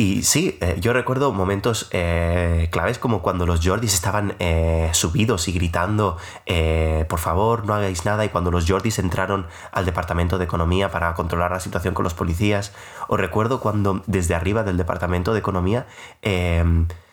[0.00, 5.48] Y sí, eh, yo recuerdo momentos eh, claves como cuando los Jordis estaban eh, subidos
[5.48, 6.18] y gritando,
[7.08, 11.12] por favor, no hagáis nada, y cuando los Jordis entraron al Departamento de Economía para
[11.14, 12.72] controlar la situación con los policías.
[13.08, 15.86] O recuerdo cuando desde arriba del Departamento de Economía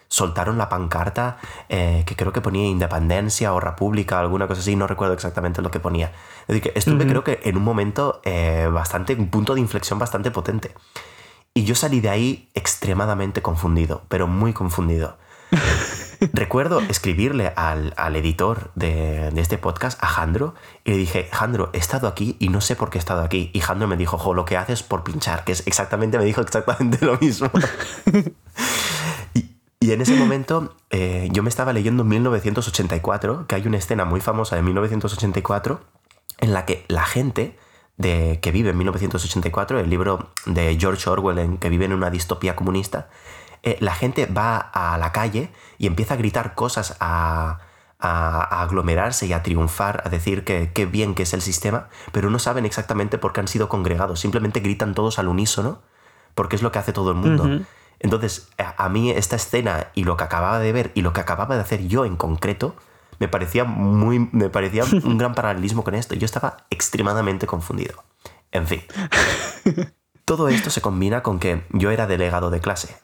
[0.08, 1.38] soltaron la pancarta
[1.70, 5.72] eh, que creo que ponía Independencia o República, alguna cosa así, no recuerdo exactamente lo
[5.72, 6.12] que ponía.
[6.42, 7.08] Es decir, que estuve Ujú.
[7.08, 10.72] creo que en un momento eh, bastante, un punto de inflexión bastante potente.
[11.58, 15.18] Y yo salí de ahí extremadamente confundido, pero muy confundido.
[16.34, 21.70] Recuerdo escribirle al, al editor de, de este podcast, a Jandro, y le dije, Jandro,
[21.72, 23.52] he estado aquí y no sé por qué he estado aquí.
[23.54, 26.42] Y Jandro me dijo, jo, lo que haces por pinchar, que es exactamente, me dijo
[26.42, 27.50] exactamente lo mismo.
[29.34, 34.04] y, y en ese momento eh, yo me estaba leyendo 1984, que hay una escena
[34.04, 35.80] muy famosa de 1984
[36.40, 37.58] en la que la gente
[37.98, 42.10] de, que vive en 1984, el libro de George Orwell en que vive en una
[42.10, 43.08] distopía comunista,
[43.64, 47.60] eh, la gente va a la calle y empieza a gritar cosas, a,
[48.00, 51.88] a- a aglomerarse y a triunfar, a decir que qué bien que es el sistema,
[52.12, 55.80] pero no saben exactamente por qué han sido congregados, simplemente gritan todos al unísono,
[56.36, 57.44] porque es lo que hace todo el mundo.
[58.00, 61.22] Entonces, a, a mí esta escena y lo que acababa de ver y lo que
[61.22, 62.76] acababa de hacer yo en concreto,
[63.20, 64.30] me parecía muy.
[64.32, 66.16] me parecía un gran paralelismo con esto.
[66.16, 68.04] Yo estaba extremadamente confundido.
[68.52, 68.84] En fin.
[70.26, 72.98] Todo esto se combina con que yo era delegado de clase.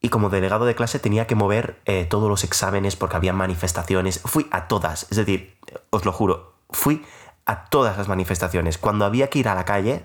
[0.00, 4.20] Y como delegado de clase tenía que mover eh, todos los exámenes porque había manifestaciones.
[4.24, 5.06] Fui a todas.
[5.10, 5.56] Es decir,
[5.90, 7.04] os lo juro, fui
[7.46, 8.78] a todas las manifestaciones.
[8.78, 10.04] Cuando había que ir a la calle,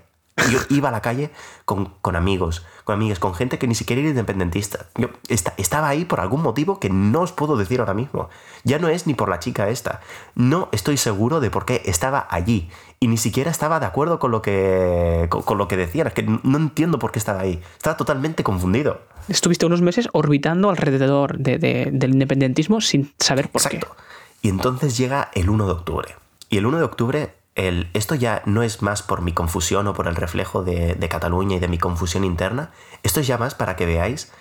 [0.49, 1.31] yo iba a la calle
[1.65, 4.87] con, con amigos, con amigas, con gente que ni siquiera era independentista.
[4.97, 8.29] Yo esta- estaba ahí por algún motivo que no os puedo decir ahora mismo.
[8.63, 10.01] Ya no es ni por la chica esta.
[10.35, 12.69] No estoy seguro de por qué estaba allí.
[12.99, 16.07] Y ni siquiera estaba de acuerdo con lo que, con, con lo que decían.
[16.07, 17.61] Es que no entiendo por qué estaba ahí.
[17.77, 19.01] Estaba totalmente confundido.
[19.27, 23.95] Estuviste unos meses orbitando alrededor de- de- del independentismo sin saber por Exacto.
[24.41, 26.15] Y entonces llega el 1 de octubre.
[26.49, 30.07] Y el 1 de octubre, esto ya no es más por mi confusión o por
[30.07, 32.71] el reflejo de, Cataluña y de mi confusión interna.
[33.03, 34.31] Esto es ya más para que veáis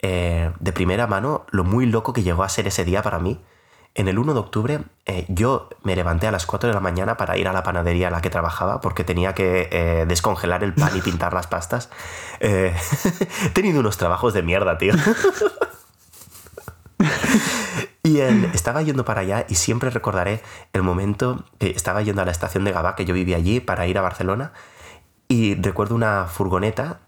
[0.00, 3.40] eh, de primera mano lo muy loco que llegó a ser ese día para mí.
[3.94, 7.16] En el 1 de octubre eh, yo me levanté a las 4 de la mañana
[7.16, 10.74] para ir a la panadería en la que trabajaba porque tenía que eh, descongelar el
[10.74, 11.88] pan y pintar las pastas.
[12.40, 12.74] He
[13.54, 14.94] tenido unos trabajos de mierda, tío.
[18.08, 20.40] Y él estaba yendo para allá y siempre recordaré
[20.72, 23.86] el momento que estaba yendo a la estación de Gabá, que yo vivía allí, para
[23.86, 24.52] ir a Barcelona.
[25.28, 27.00] Y recuerdo una furgoneta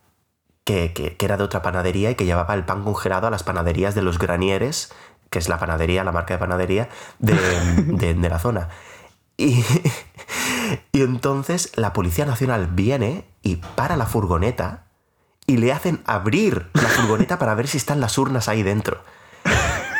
[0.64, 3.42] que, que- que era de otra panadería y que llevaba el pan congelado a las
[3.44, 4.92] panaderías de los Granieres,
[5.30, 7.34] que es la panadería, la marca de panadería de,
[7.86, 8.68] de- de la zona.
[9.38, 9.64] Y,
[10.92, 14.84] y entonces la Policía Nacional viene y para la furgoneta
[15.46, 19.02] y le hacen abrir la furgoneta para ver si están las urnas ahí dentro.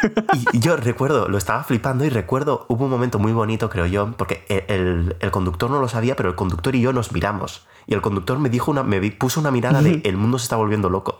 [0.52, 4.12] Y yo recuerdo, lo estaba flipando y recuerdo, hubo un momento muy bonito, creo yo,
[4.16, 7.66] porque el, conductor no lo sabía, pero el conductor y yo nos miramos.
[7.86, 10.56] Y el conductor me dijo una, me puso una mirada de el mundo se está
[10.56, 11.18] volviendo loco.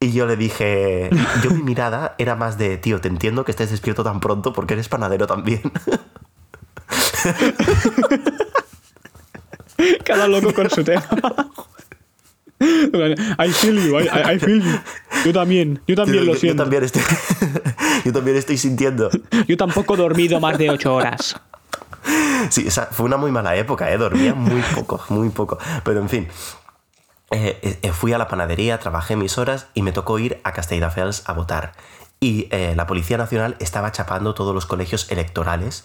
[0.00, 1.10] Y yo le dije,
[1.42, 4.74] yo mi mirada era más de, tío, te entiendo que estés despierto tan pronto porque
[4.74, 5.62] eres panadero también.
[10.04, 11.04] Cada loco con su tema.
[12.60, 14.78] I feel you, I, feel you.
[15.24, 16.62] Yo también, yo también lo yo, yo siento.
[16.64, 17.02] también estoy,
[18.04, 19.10] yo también estoy sintiendo.
[19.46, 21.36] Yo tampoco he dormido más de ocho horas.
[22.50, 23.98] Sí, esa fue una muy mala época, ¿eh?
[23.98, 25.58] Dormía muy poco, muy poco.
[25.84, 26.28] Pero en fin,
[27.30, 31.24] eh, eh, fui a la panadería, trabajé mis horas y me tocó ir a Castelldefels
[31.26, 31.72] a votar.
[32.20, 35.84] Y eh, la Policía Nacional estaba chapando todos los colegios electorales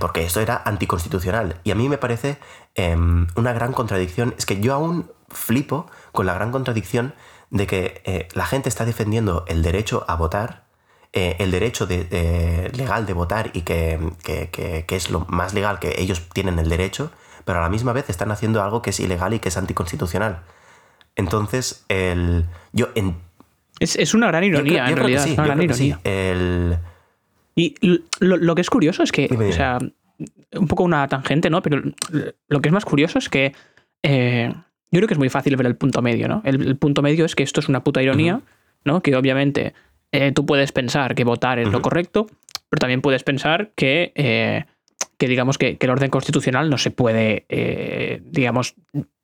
[0.00, 1.60] porque esto era anticonstitucional.
[1.62, 2.38] Y a mí me parece
[2.76, 4.34] em, una gran contradicción.
[4.38, 7.14] Es que yo aún flipo con la gran contradicción
[7.50, 10.64] de que eh, la gente está defendiendo el derecho a votar,
[11.12, 15.54] eh, el derecho de- legal de votar y que, que- que- que es lo más
[15.54, 17.10] legal que ellos tienen el derecho,
[17.44, 20.40] pero a la misma vez están haciendo algo que es ilegal y que es anticonstitucional.
[21.14, 23.16] Entonces, el, yo, en,
[23.78, 25.26] Es, es una gran ironía, en realidad.
[25.26, 25.86] es una gran que sí.
[25.88, 26.00] ironía.
[26.04, 26.78] El,
[27.54, 27.74] Y
[28.20, 29.78] lo, lo que es curioso es que, o sea,
[30.52, 31.62] un poco una tangente, ¿no?
[31.62, 31.82] Pero
[32.48, 33.54] lo que es más curioso es que
[34.02, 34.52] eh,
[34.90, 36.42] yo creo que es muy fácil ver el punto medio, ¿no?
[36.44, 38.40] El, el punto medio es que esto es una puta ironía.
[38.86, 39.02] ¿no?
[39.02, 39.74] Que obviamente
[40.12, 42.26] eh, tú puedes pensar que votar es lo correcto,
[42.70, 44.64] pero también puedes pensar que, eh,
[45.18, 48.74] que digamos, que, que el orden constitucional no se puede, eh, digamos,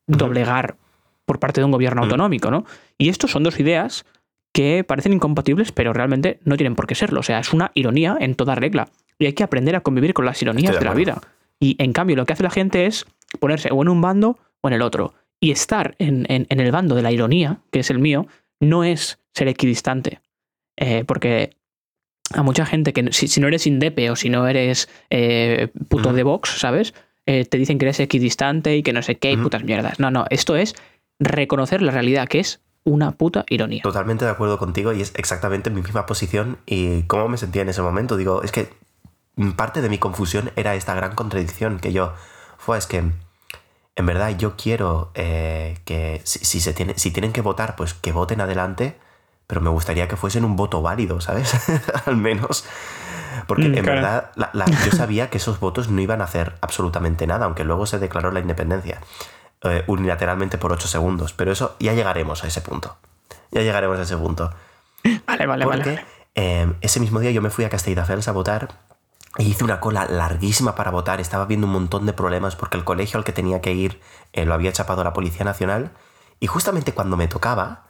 [0.07, 0.77] doblegar
[1.25, 2.67] por parte de un gobierno autonómico, ¿no?
[2.99, 4.05] Y estos son dos ideas
[4.53, 7.21] que parecen incompatibles, pero realmente no tienen por qué serlo.
[7.21, 8.89] O sea, es una ironía en toda regla.
[9.19, 11.23] Y hay que aprender a convivir con las ironías Estoy de, de la vida.
[11.61, 13.07] Y en cambio, lo que hace la gente es
[13.39, 15.15] ponerse o en un bando o en el otro.
[15.43, 18.27] Y estar en, en- en el bando de la ironía, que es el mío,
[18.61, 20.21] no es ser equidistante.
[20.77, 21.57] Eh, porque
[22.33, 26.11] a mucha gente que si, si no eres indepe o si no eres eh, puto
[26.11, 26.17] Ujú.
[26.17, 26.95] de Vox, ¿sabes?
[27.27, 29.99] Eh, te dicen que eres equidistante y que no sé qué y putas mierdas.
[29.99, 30.75] No, no, esto es
[31.19, 33.83] reconocer la realidad, que es una puta ironía.
[33.83, 37.69] Totalmente de acuerdo contigo y es exactamente mi misma posición y cómo me sentía en
[37.69, 38.17] ese momento.
[38.17, 38.69] Digo, es que
[39.57, 42.15] parte de mi confusión era esta gran contradicción que yo,
[42.59, 43.03] fue, es que
[43.97, 47.95] en verdad yo quiero eh, que si, si se tiene, si tienen que votar, pues
[47.95, 48.99] que voten adelante,
[49.47, 51.53] pero me gustaría que fuesen un voto válido, ¿sabes?
[52.07, 52.65] Al menos.
[53.47, 54.01] Porque Mm, en claro.
[54.01, 57.65] verdad la- la- yo sabía que esos votos no iban a hacer absolutamente nada, aunque
[57.65, 59.01] luego se declaró la independencia
[59.65, 61.33] eh, unilateralmente por 8 segundos.
[61.33, 62.97] Pero eso ya llegaremos a ese punto.
[63.51, 64.53] Ya llegaremos a ese punto.
[65.27, 66.05] Vale, vale, Porque vale.
[66.35, 68.69] eh, ese mismo día yo me fui a Castelldefels a votar
[69.39, 71.21] e hice una cola larguísima para votar.
[71.21, 74.01] Estaba viendo un montón de problemas porque el colegio al que tenía que ir
[74.33, 75.93] eh, lo había chapado la Policía Nacional.
[76.41, 77.87] Y justamente cuando me tocaba,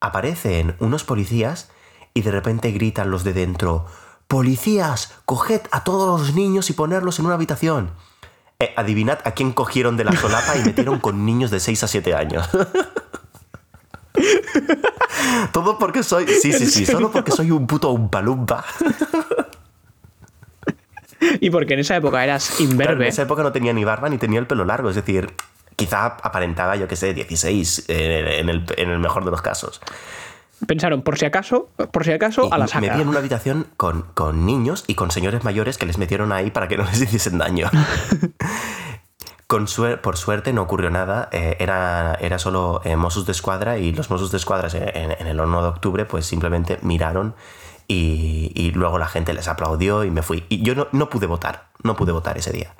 [0.00, 1.70] aparecen unos policías
[2.14, 3.86] y de repente gritan los de dentro:
[4.26, 5.14] ¡Policías!
[5.24, 7.90] ¡Coged a todos los niños y ponerlos en una habitación!
[8.58, 11.88] Eh, adivinad a quién cogieron de la solapa y metieron con niños de 6 a
[11.88, 12.48] 7 años.
[15.52, 16.26] Todo porque soy.
[16.26, 16.86] Sí, sí, sí.
[16.86, 18.64] Solo porque soy un puto umpalumpa.
[21.40, 23.08] Y porque en esa época eras Claro, en imberbe.
[23.08, 24.90] esa época no tenía ni barba ni tenía el pelo largo.
[24.90, 25.32] Es decir,
[25.76, 29.80] quizá aparentaba, yo que sé, 16 eh, en el, en el mejor de los casos.
[30.66, 32.94] Pensaron, por si acaso, por si acaso, Y a la me saca.
[32.96, 36.50] vi en una habitación con, con niños y con señores mayores que les metieron ahí
[36.50, 37.68] para que no les hiciesen daño.
[39.46, 43.78] Con suer- por suerte no ocurrió nada, eh, era, era solo eh, Mossos de Escuadra
[43.78, 47.36] y los Mossos de Escuadra en, en el 1 de octubre pues simplemente miraron
[47.88, 50.44] y, luego la gente les aplaudió y me fui.
[50.48, 52.74] Y yo no, pude votar, no pude votar ese día.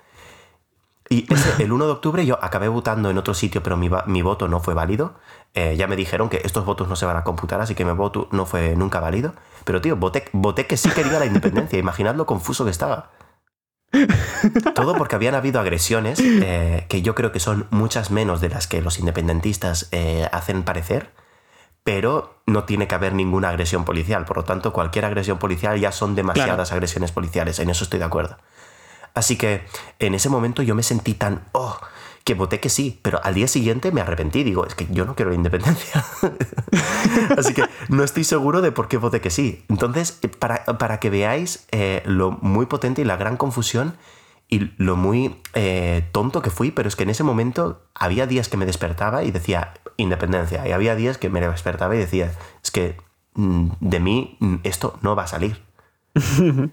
[1.09, 4.49] Y ese- el 1 de octubre yo acabé votando en otro sitio, pero mi, voto
[4.49, 5.15] no fue válido.
[5.55, 7.93] Eh, ya me dijeron que estos votos no se van a computar, así que mi
[7.93, 9.35] voto no fue nunca válido.
[9.65, 11.79] Pero tío, voté, voté que sí quería la independencia.
[11.79, 13.11] Imaginad lo confuso que estaba.
[14.75, 18.67] Todo porque habían habido agresiones, eh, que yo creo que son muchas menos de las
[18.67, 21.13] que los independentistas eh, hacen parecer,
[21.87, 24.25] pero no tiene que haber ninguna agresión policial.
[24.25, 27.61] Por lo tanto, cualquier agresión policial ya son demasiadas agresiones policiales.
[27.61, 28.39] En eso estoy de acuerdo.
[29.15, 29.65] Así que
[30.01, 31.79] en ese momento yo me sentí tan, oh,
[32.25, 34.43] que voté que sí, pero al día siguiente me arrepentí.
[34.43, 36.05] Digo, es que yo no quiero la independencia.
[37.39, 39.65] Así que no estoy seguro de por qué voté que sí.
[39.69, 43.97] Entonces, eh, para, para que veáis eh, lo muy potente y la gran confusión
[44.49, 48.49] y lo muy eh, tonto que fui, pero es que en ese momento había días
[48.49, 52.33] que me despertaba y decía independencia, y había días que me despertaba y decía,
[52.63, 52.97] es que
[53.35, 55.63] mm, de mí mm, esto no va a salir.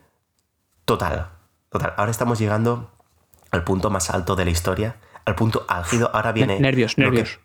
[0.85, 1.29] Total,
[1.69, 1.93] total.
[1.97, 2.91] Ahora estamos llegando
[3.51, 6.09] al punto más alto de la historia, al punto álgido.
[6.13, 6.59] Ahora viene.
[6.59, 7.39] nervios, que- nervios.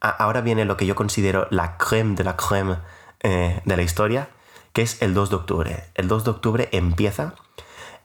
[0.00, 2.76] ahora viene lo que yo considero la creme de la creme
[3.20, 4.28] eh, de la historia,
[4.74, 5.84] que es el 2 de octubre.
[5.94, 7.34] El 2 de octubre empieza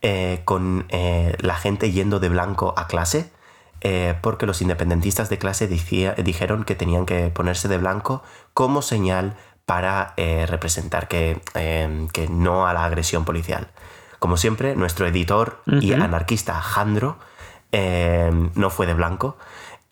[0.01, 3.29] eh, con eh, la gente yendo de blanco a clase,
[3.81, 8.81] eh, porque los independentistas de clase decía- dijeron que tenían que ponerse de blanco como
[8.81, 13.67] señal para eh, representar que, eh, que no a la agresión policial.
[14.19, 17.17] Como siempre, nuestro editor y anarquista Jandro
[17.71, 19.37] eh, no fue de blanco,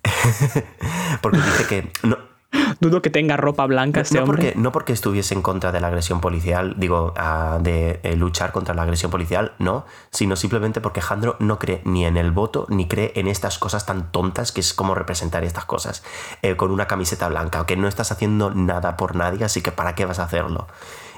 [1.21, 2.17] porque dice que no,
[2.79, 4.43] Dudo que tenga ropa blanca este no hombre.
[4.43, 8.51] porque, no porque estuviese en contra de la agresión policial, digo, ah, de eh, luchar
[8.51, 12.65] contra la agresión policial, no, sino simplemente porque Jandro no cree ni en el voto,
[12.69, 16.03] ni cree en estas cosas tan tontas que es como representar estas cosas
[16.41, 19.95] eh, con una camiseta blanca, que no estás haciendo nada por nadie, así que ¿para
[19.95, 20.67] qué vas a hacerlo?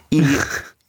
[0.09, 0.23] Y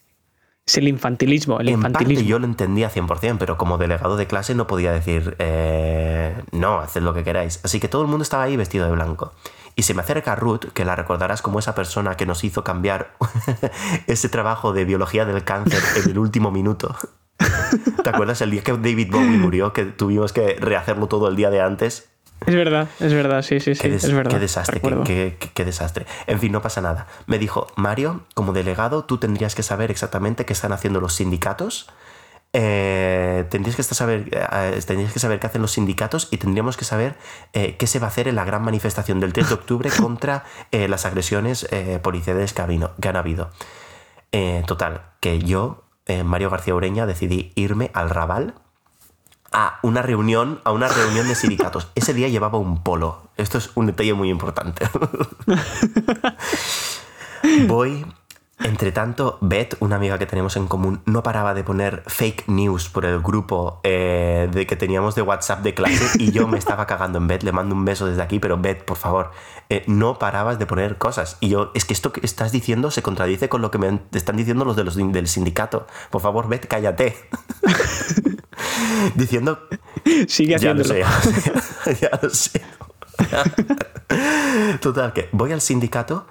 [0.64, 2.28] Es el infantilismo, el en parte infantilismo.
[2.28, 7.02] yo lo entendía 100%, pero como delegado de clase no podía decir, eh, no, haced
[7.02, 7.58] lo que queráis.
[7.64, 9.32] Así que todo el mundo estaba ahí vestido de blanco.
[9.74, 13.14] Y se me acerca Ruth, que la recordarás como esa persona que nos hizo cambiar
[14.06, 16.96] ese trabajo de biología del cáncer en el último minuto.
[18.02, 21.50] ¿Te acuerdas el día que David Bowie murió, que tuvimos que rehacerlo todo el día
[21.50, 22.10] de antes?
[22.46, 23.80] Es verdad, es verdad, sí, sí, sí.
[23.80, 24.30] Qué, es verdad.
[24.30, 24.80] qué desastre,
[25.54, 26.06] qué desastre.
[26.26, 27.06] En fin, no pasa nada.
[27.26, 31.88] Me dijo, Mario, como delegado, tú tendrías que saber exactamente qué están haciendo los sindicatos
[32.54, 36.84] eh, tendrías, que saber, eh, tendrías que saber qué hacen los sindicatos y tendríamos que
[36.84, 37.16] saber
[37.54, 40.44] eh, qué se va a hacer en la gran manifestación del 3 de octubre contra
[40.70, 41.66] las agresiones
[42.02, 42.62] policiales que,
[43.00, 43.50] que, han habido.
[44.66, 45.84] total, que yo,
[46.24, 48.54] Mario García Ureña, decidí irme al Raval
[49.52, 51.88] a una reunión, a una reunión de sindicatos.
[51.94, 53.28] Ese día llevaba un polo.
[53.36, 54.88] Esto es un detalle muy importante.
[57.66, 58.06] Voy
[58.64, 62.88] entre tanto, Beth, una amiga que tenemos en común, no paraba de poner fake news
[62.88, 66.86] por el grupo eh, de que teníamos de WhatsApp de clase y yo me estaba
[66.86, 67.42] cagando en Beth.
[67.42, 69.30] Le mando un beso desde aquí, pero Beth, por favor,
[69.68, 71.36] eh, no parabas de poner cosas.
[71.40, 74.36] Y yo, es que esto que estás diciendo se contradice con lo que me están
[74.36, 75.86] diciendo los, de los del sindicato.
[76.10, 77.16] Por favor, Beth, cállate.
[79.14, 79.58] Diciendo.
[80.28, 80.94] Sigue haciéndolo.
[81.02, 82.00] Ya lo sé.
[82.00, 82.62] ya lo sé.
[84.80, 86.26] Total, que voy al sindicato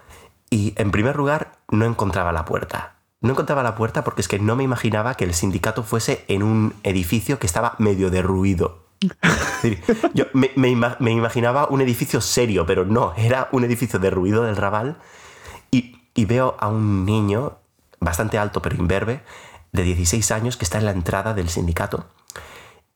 [0.51, 2.97] y en primer lugar, no encontraba la puerta.
[3.21, 6.43] No encontraba la puerta porque es que no me imaginaba que el sindicato fuese en
[6.43, 8.85] un edificio que estaba medio derruido.
[10.13, 14.97] Yo me, imaginaba un edificio serio, pero no, era un edificio derruido del Raval.
[15.71, 17.57] Y, y veo a un niño
[18.01, 19.23] bastante alto pero imberbe,
[19.71, 22.07] de 16 años, que está en la entrada del sindicato.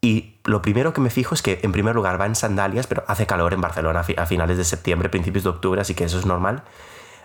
[0.01, 3.05] Y lo primero que me fijo es que, en primer lugar, va en sandalias, pero
[3.07, 6.25] hace calor en Barcelona a finales de septiembre, principios de octubre, así que eso es
[6.25, 6.63] normal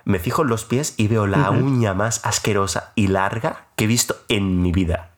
[0.05, 3.87] me fijo en los pies y veo la uña más asquerosa y larga que he
[3.87, 5.11] visto en mi vida.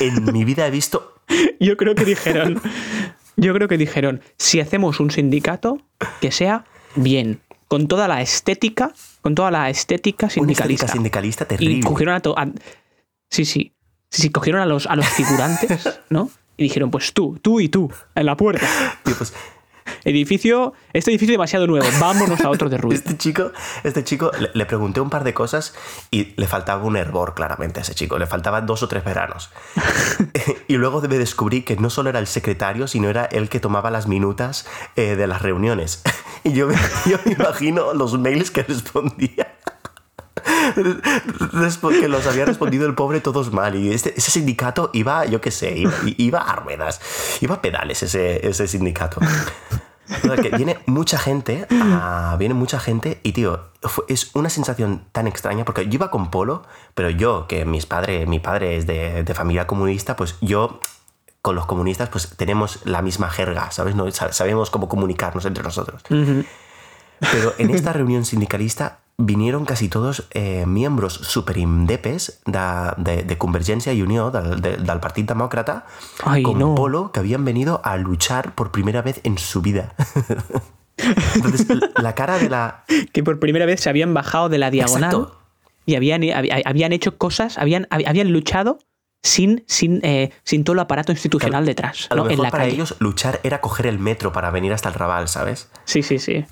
[0.00, 1.14] En mi vida he visto.
[1.60, 2.60] Yo creo que dijeron.
[3.36, 5.78] Yo creo que dijeron: si hacemos un sindicato,
[6.20, 6.64] que sea
[6.94, 8.92] bien, con toda la estética,
[9.22, 10.86] con toda la estética sindicalista.
[10.86, 11.74] Una sindicalista terrible.
[11.74, 12.52] Y cogieron a,
[13.30, 13.72] Sí, sí.
[14.10, 16.30] Sí, cogieron a los, a los figurantes, ¿no?
[16.56, 18.64] Y dijeron, pues tú, tú y tú, en la puerta.
[19.02, 19.34] pues
[20.04, 22.96] edificio, este edificio es demasiado nuevo, vámonos a otro de ruido.
[22.96, 23.52] Este chico,
[23.82, 25.74] este chico le, pregunté un par de cosas
[26.10, 29.50] y le faltaba un hervor claramente a ese chico, le faltaban dos o tres veranos.
[30.68, 33.90] y luego me descubrí que no solo era el secretario, sino era el que tomaba
[33.90, 36.02] las minutas eh, de las reuniones.
[36.44, 36.68] y yo
[37.06, 39.54] yo me imagino los mails que respondía
[42.00, 43.74] que los había respondido el pobre todos mal.
[43.76, 45.74] Y este, ese sindicato iba, yo qué sé,
[46.16, 47.00] iba, a ruedas,
[47.40, 49.20] iba a pedales ese, ese sindicato.
[50.42, 51.66] Que viene mucha gente,
[52.38, 53.70] viene mucha gente y tío,
[54.08, 56.62] es una sensación tan extraña porque yo iba con polo,
[56.94, 60.80] pero yo, que mis padres, mi padre es de, familia comunista, pues yo
[61.42, 63.94] con los comunistas pues tenemos la misma jerga, ¿sabes?
[63.94, 66.02] No, sabemos cómo comunicarnos entre nosotros.
[66.08, 74.02] Pero en esta reunión sindicalista vinieron casi todos eh, miembros superindepes de, de Convergencia y
[74.02, 75.86] Unión, del, del Partido Demócrata,
[76.42, 79.94] con Polo, que habían venido a luchar por primera vez en su vida.
[81.34, 81.66] Entonces,
[82.00, 82.84] la cara de la...
[83.12, 85.28] Que por primera vez se habían bajado de la diagonal
[85.86, 86.22] y habían,
[86.64, 88.78] habían hecho cosas, habían, habían luchado
[89.22, 92.06] sin, sin, eh, sin todo el aparato institucional detrás.
[92.10, 95.28] A lo mejor para ellos luchar era coger el metro para venir hasta el Raval,
[95.28, 95.70] ¿sabes?
[95.84, 96.44] Sí, sí, sí.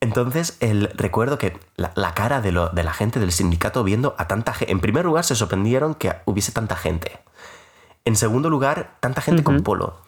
[0.00, 4.26] Entonces, el, recuerdo que la, cara de, lo, de, la gente del sindicato viendo a
[4.28, 4.72] tanta gente.
[4.72, 7.20] En primer lugar, se sorprendieron que hubiese tanta gente.
[8.06, 10.00] En segundo lugar, tanta gente con polo.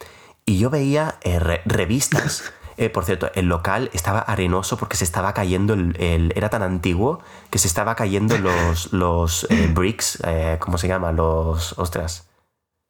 [0.47, 2.53] Y yo veía eh, revistas.
[2.79, 5.75] Eh, por cierto, el local estaba arenoso porque se estaba cayendo.
[5.75, 7.21] El, era tan antiguo
[7.51, 10.19] que se estaba cayendo los, los eh, bricks.
[10.59, 11.13] ¿Cómo se llama?
[11.13, 11.79] Los.
[11.79, 12.32] Ostras.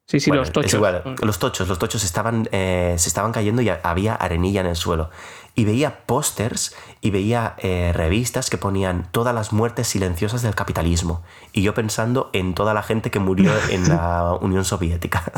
[0.05, 0.81] Sí, sí, los tochos.
[1.21, 5.09] los tochos, los tochos estaban, se estaban cayendo y había arenilla en el suelo
[5.55, 11.21] y veía pósters y veía eh, revistas que ponían todas las muertes silenciosas del capitalismo.
[11.51, 15.31] Y yo pensando en toda la gente que murió en la Unión Soviética.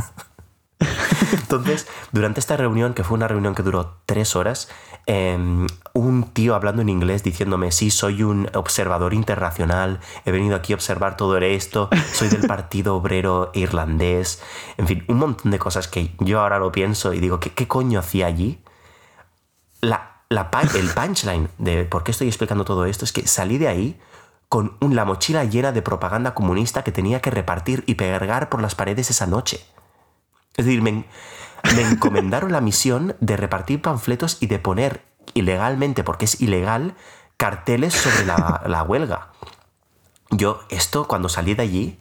[1.32, 4.69] Entonces, durante esta reunión, que fue una reunión que duró tres horas,
[5.05, 10.73] em, un tío hablando en inglés diciéndome, sí, soy un observador internacional, he venido aquí
[10.73, 14.41] a observar todo esto, soy del Partido Obrero Irlandés,
[14.78, 17.67] en fin, un montón de cosas que yo ahora lo pienso y digo, ¿qué, qué
[17.67, 18.59] coño hacía allí?
[20.76, 23.99] el punchline de por qué estoy explicando todo esto es que salí de ahí
[24.49, 28.76] con la mochila llena de propaganda comunista que tenía que repartir y pegar por las
[28.76, 29.65] paredes esa noche.
[30.58, 31.06] Es decir, me,
[31.78, 35.03] encomendaron la misión de repartir panfletos y de poner
[35.34, 36.95] ilegalmente, porque es ilegal,
[37.38, 39.32] carteles sobre la, huelga.
[40.32, 41.97] Yo, esto, cuando salí de allí,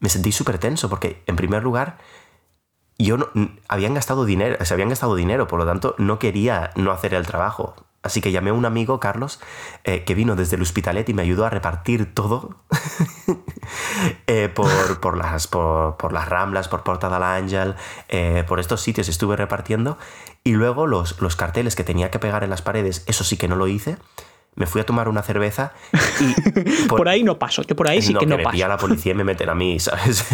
[0.00, 1.98] me sentí súper tenso, porque en primer lugar,
[2.98, 3.28] yo no,
[3.68, 7.26] habían gastado dinero, se habían gastado dinero, por lo tanto no quería no hacer el
[7.26, 7.76] trabajo.
[8.04, 9.40] Así que llamé a un amigo, Carlos,
[9.82, 12.54] eh, que vino desde el Hospitalet y me ayudó a repartir todo
[14.26, 17.74] eh, por, por, las, por, las Ramblas, por Porta del Ángel,
[18.10, 19.96] eh, por estos sitios estuve repartiendo.
[20.44, 23.48] Y luego los, los carteles que tenía que pegar en las paredes, eso sí que
[23.48, 23.96] no lo hice,
[24.54, 25.72] me fui a tomar una cerveza
[26.20, 26.86] y...
[26.88, 28.62] Por, ahí no paso, yo por ahí sí que, no me paso.
[28.64, 30.26] a la policía y me meten a mí, ¿sabes?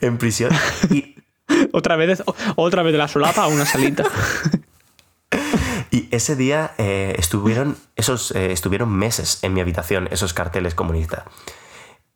[0.00, 0.50] en prisión.
[0.90, 1.14] Y...
[1.72, 2.24] otra vez,
[2.56, 4.04] otra vez de la solapa a una salita.
[5.92, 11.24] Y ese día eh, estuvieron, esos, eh, estuvieron meses en mi habitación, esos carteles comunistas.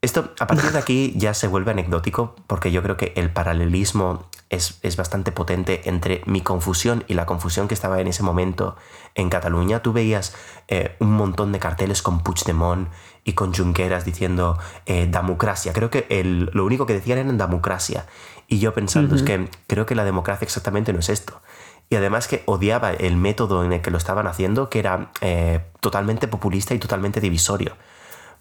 [0.01, 4.31] Esto, a partir de aquí, ya se vuelve anecdótico porque yo creo que el paralelismo
[4.49, 8.77] es, bastante potente entre mi confusión y la confusión que estaba en ese momento
[9.15, 9.83] en Cataluña.
[9.83, 10.35] Tú veías
[10.69, 12.89] eh, un montón de carteles con Puigdemont
[13.25, 15.75] y con Junqueras diciendo democracia.
[15.75, 18.07] Creo que el, lo único que decían era democracia.
[18.49, 21.43] Y yo pensando, es que creo que la democracia exactamente no es esto
[21.89, 25.61] y además que odiaba el método en el que lo estaban haciendo, que era eh,
[25.81, 27.77] totalmente populista y totalmente divisorio.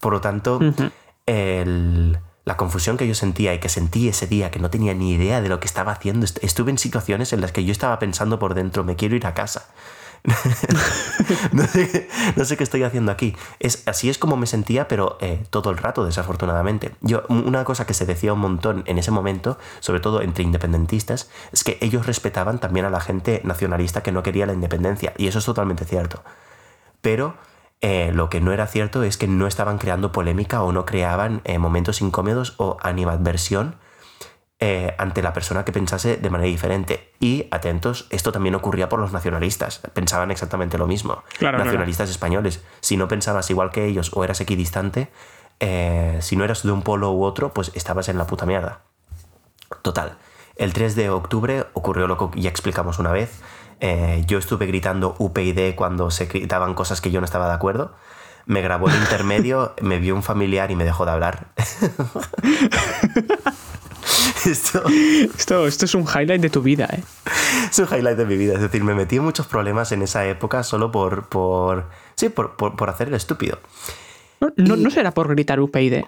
[0.00, 0.60] Por lo tanto,
[1.26, 5.40] la confusión que yo sentía y que sentí ese día, que no tenía ni idea
[5.40, 8.54] de lo que estaba haciendo, estuve en situaciones en las que yo estaba pensando por
[8.54, 9.68] dentro, me quiero ir a casa.
[11.52, 11.64] no,
[12.44, 13.36] sé, qué estoy haciendo aquí.
[13.60, 16.94] Es, así es como me sentía, pero eh, todo el rato, desafortunadamente.
[17.00, 21.30] Yo, una cosa que se decía un montón en ese momento, sobre todo entre independentistas,
[21.52, 25.12] es que ellos respetaban también a la gente nacionalista que no quería la independencia.
[25.16, 26.22] Y eso es totalmente cierto.
[27.00, 27.36] Pero
[27.80, 31.40] eh, lo que no era cierto es que no estaban creando polémica o no creaban
[31.44, 33.76] eh, momentos incómodos o animadversión
[34.58, 37.12] eh, ante la persona que pensase de manera diferente.
[37.20, 39.80] Y atentos, esto también ocurría por los nacionalistas.
[39.92, 41.22] Pensaban exactamente lo mismo.
[41.40, 42.62] nacionalistas españoles.
[42.80, 45.10] Si no pensabas igual que ellos o eras equidistante,
[45.60, 48.80] eh, si no eras de un polo u otro, pues estabas en la puta mierda.
[49.82, 50.16] Total.
[50.56, 53.42] El 3 de octubre ocurrió lo que ya explicamos una vez.
[53.80, 57.94] Eh, yo estuve gritando UPyD cuando se gritaban cosas que yo no estaba de acuerdo.
[58.46, 61.48] Me grabó el intermedio, me vio un familiar y me dejó de hablar.
[64.46, 65.66] Esto...
[65.66, 65.84] esto...
[65.84, 67.02] es un highlight de tu vida, ¿eh?
[67.70, 68.54] Es un highlight de mi vida.
[68.54, 71.28] Es decir, me metí en muchos problemas en esa época solo por.
[71.28, 73.58] por sí, por, por, hacer el estúpido.
[74.40, 76.04] No, no, será por gritar UPyD.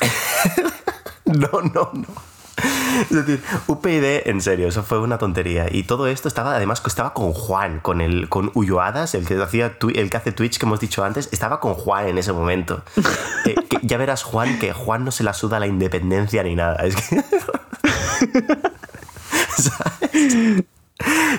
[1.26, 2.33] no, no, no.
[2.56, 5.66] Es decir, UPyD, en serio, eso fue una tontería.
[5.70, 9.76] Y todo esto estaba, además, estaba con Juan, con el con Ulloadas, el que, hacía,
[9.94, 12.82] el que hace Twitch que hemos dicho antes, estaba con Juan en ese momento.
[13.46, 16.76] Eh, ya verás, Juan, que Juan no se la suda la independencia ni nada.
[16.76, 17.22] Es que.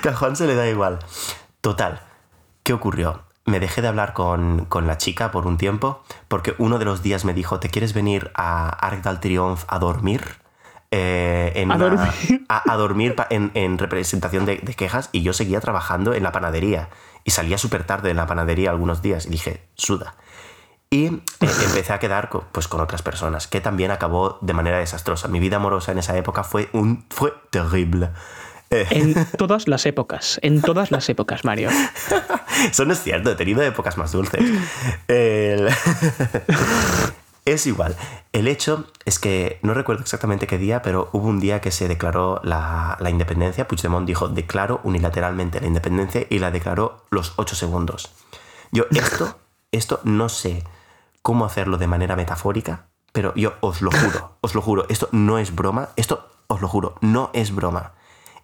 [0.01, 0.99] Que a Juan se le da igual.
[1.61, 2.01] Total,
[2.61, 3.23] ¿qué ocurrió?
[3.45, 7.01] Me dejé de hablar con, con, la chica por un tiempo porque uno de los
[7.01, 10.44] días me dijo, ¿te quieres venir a Arc del a dormir?
[10.91, 12.45] Eh, a, dormir.
[12.47, 16.89] a, dormir en, representación de, quejas y yo seguía trabajando en la panadería
[17.23, 20.15] y salía súper tarde de la panadería algunos días y dije, suda.
[20.89, 24.77] Y eh, empecé a quedar con, pues, con otras personas, que también acabó de manera
[24.77, 25.27] desastrosa.
[25.27, 28.11] Mi vida amorosa en esa época fue, un, fue terrible.
[28.69, 28.87] Eh.
[28.91, 31.69] En todas las épocas, en todas las épocas, Mario.
[32.69, 34.41] Eso no es cierto, he tenido épocas más dulces.
[35.07, 35.69] El...
[37.45, 37.95] Es igual.
[38.33, 41.87] El hecho es que no recuerdo exactamente qué día, pero hubo un día que se
[41.87, 43.67] declaró la, independencia.
[43.67, 48.11] Puigdemont dijo, declaro unilateralmente la independencia y la declaró los ocho segundos.
[48.71, 49.37] Yo esto,
[49.71, 50.63] esto no sé
[51.21, 55.37] cómo hacerlo de manera metafórica, pero yo os lo juro, os lo juro, esto no
[55.37, 57.93] es broma, esto os lo juro, no es broma.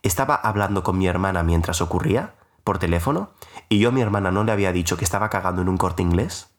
[0.03, 3.31] Estaba hablando con mi hermana mientras ocurría por teléfono
[3.67, 6.03] y yo a mi hermana no le había dicho que estaba cagando en un corte
[6.03, 6.49] inglés.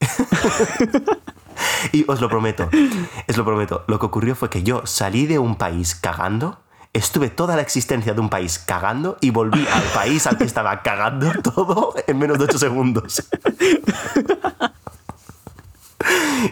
[1.92, 2.68] Y os lo prometo,
[3.28, 6.60] os lo prometo, lo que ocurrió fue que yo salí de un país cagando,
[6.92, 10.82] estuve toda la existencia de un país cagando y volví al país al que estaba
[10.82, 13.28] cagando todo en menos de 8 segundos.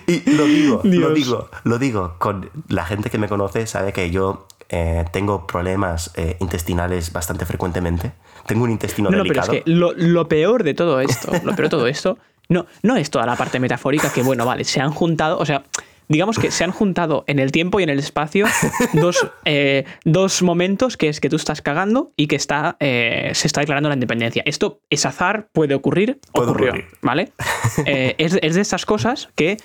[0.07, 4.11] Y lo digo, lo digo, lo digo, con la gente que me conoce sabe que
[4.11, 8.13] yo eh, tengo problemas eh, intestinales bastante frecuentemente.
[8.47, 9.49] Tengo un intestino no, delicado.
[9.49, 12.19] pero es que lo, lo, peor de todo esto, lo peor de todo esto
[12.51, 15.63] no, no es toda la parte metafórica que, bueno, vale, se han juntado, o sea,
[16.09, 18.47] digamos que se han juntado en el tiempo y en el espacio
[18.95, 23.47] dos, eh, dos momentos que es que tú estás cagando y que está, eh, se
[23.47, 24.43] está declarando la independencia.
[24.45, 27.33] Esto es azar, puede ocurrir, ocurrió, ¿vale?
[27.87, 29.57] Eh, es, es, de estas cosas que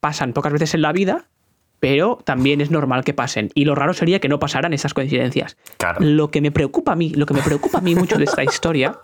[0.00, 1.26] pasan pocas veces en la vida,
[1.78, 3.50] pero también es normal que pasen.
[3.54, 5.56] Y lo raro sería que no pasaran esas coincidencias.
[5.98, 8.42] Lo que me preocupa a mí, lo que me preocupa a mí mucho de esta
[8.42, 8.98] historia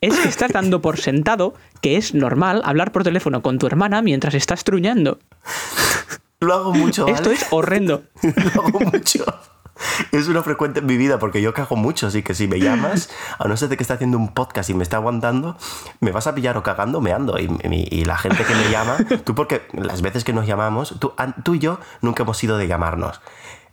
[0.00, 4.02] es que estás dando por sentado que es normal hablar por teléfono con tu hermana
[4.02, 5.18] mientras estás truñando.
[6.40, 7.06] Lo hago mucho.
[7.08, 8.04] Esto es horrendo.
[8.54, 9.24] Lo hago mucho.
[10.12, 13.10] Es una frecuente en mi vida porque yo cago mucho, así que si me llamas,
[13.38, 15.56] a no ser de que esté haciendo un podcast y me está aguantando,
[16.00, 17.38] me vas a pillar o cagando meando.
[17.38, 21.12] Y, y, la gente que me llama, tú porque las veces que nos llamamos, tú,
[21.44, 23.20] tú y yo nunca hemos ido de llamarnos.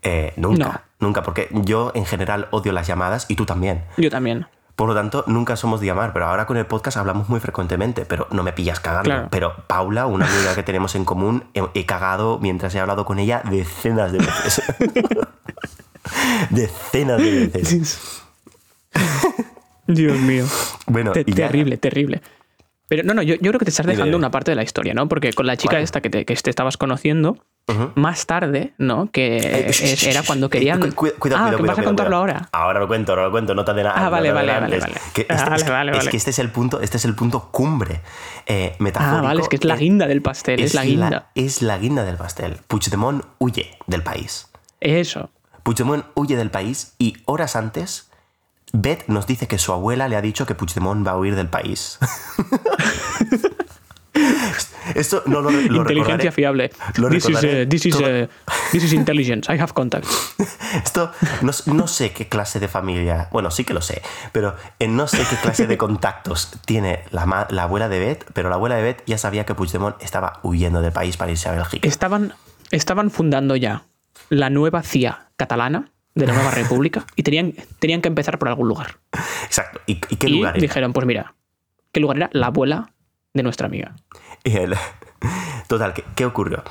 [0.04, 3.84] Eh, nunca, nunca, porque yo en general odio las llamadas y tú también.
[3.98, 4.46] Yo también.
[4.76, 8.06] Por lo tanto, nunca somos de llamar, pero ahora con el podcast hablamos muy frecuentemente,
[8.06, 9.04] pero no me pillas cagando.
[9.10, 9.28] Claro.
[9.32, 13.18] Pero Paula, una amiga que tenemos en común, he, he cagado mientras he hablado con
[13.20, 14.62] ella decenas de veces.
[16.50, 18.22] decenas de veces.
[19.88, 20.46] Dios mío.
[20.88, 22.22] Bueno, Te- y ya- terrible, terrible.
[22.96, 24.94] Pero no, no, yo, yo creo que te estás dejando una parte de la historia,
[24.94, 25.08] ¿no?
[25.08, 27.38] Porque con la chica esta que te, que te estabas conociendo,
[27.96, 29.10] más tarde, ¿no?
[29.12, 30.80] Que Eh, es- era cuando querían.
[30.80, 32.38] cu- cu- Cuidado, ah, cuidado, que vas a cuidado, contarlo cuidado.
[32.38, 32.50] ahora.
[32.52, 33.96] Ahora lo cuento, ahora lo cuento, no te de nada.
[33.98, 34.82] Ah, vale, vale, adelantes.
[34.82, 35.06] vale, vale.
[35.14, 37.06] Que este, Ah, es, vale, que- vale, es que este es el punto, este es
[37.06, 38.02] el punto cumbre
[38.46, 39.18] eh, metafórico.
[39.18, 41.30] Ah, vale, es que es la guinda del pastel, es, la guinda.
[41.34, 42.58] es la guinda del pastel.
[42.68, 44.48] Puigdemont huye del país.
[44.80, 45.32] Eso.
[45.64, 48.12] Puigdemont huye del país y horas antes,
[48.74, 51.48] Beth nos dice que su abuela le ha dicho que Puigdemont va a huir del
[51.48, 51.98] país.
[54.96, 56.72] Esto no lo, lo Inteligencia recordaré- fiable.
[56.98, 58.28] lo This is, uh, this, is, todo- uh,
[58.72, 59.52] this is intelligence.
[59.54, 60.36] I have contacts.
[60.86, 61.12] Esto
[61.42, 64.02] no, no sé qué clase de familia, bueno, sí que lo sé,
[64.32, 68.50] pero eh, no sé qué clase de contactos tiene la, la abuela de Beth, pero
[68.50, 71.54] la abuela de Beth ya sabía que Puigdemont estaba huyendo del país para irse a
[71.54, 71.86] Bélgica.
[71.88, 72.34] Estaban,
[72.72, 73.84] estaban fundando ya
[74.30, 78.68] la nueva CIA catalana de la nueva república y tenían, tenían que empezar por algún
[78.68, 78.98] lugar.
[79.46, 79.80] Exacto.
[79.86, 80.62] ¿Y, y qué y lugar era?
[80.62, 81.36] dijeron, pues mira,
[81.92, 82.30] ¿qué lugar era?
[82.34, 82.92] La abuela
[83.34, 83.96] de nuestra amiga.
[84.44, 84.76] Y el-
[85.68, 86.64] Total, ¿qué, qué ocurrió?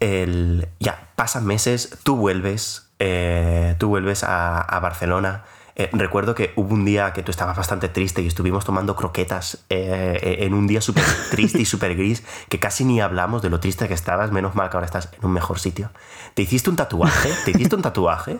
[0.00, 5.44] El, ya, pasan meses, tú vuelves, eh, tú vuelves a, a Barcelona.
[5.78, 9.64] Eh, recuerdo que hubo un día que tú estabas bastante triste y estuvimos tomando croquetas
[9.68, 13.60] eh, en un día súper triste y súper gris, que casi ni hablamos de lo
[13.60, 15.90] triste que estabas, menos mal que ahora estás en un mejor sitio.
[16.32, 17.30] ¿Te hiciste un tatuaje?
[17.44, 18.38] ¿Te hiciste un tatuaje?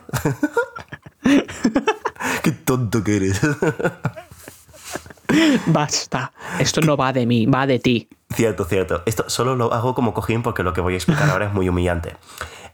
[2.43, 3.41] Qué tonto que eres.
[5.67, 6.33] Basta.
[6.59, 8.09] Esto no va de mí, va de ti.
[8.33, 9.03] Cierto, cierto.
[9.07, 11.69] Esto solo lo hago como cojín porque lo que voy a explicar ahora es muy
[11.69, 12.17] humillante.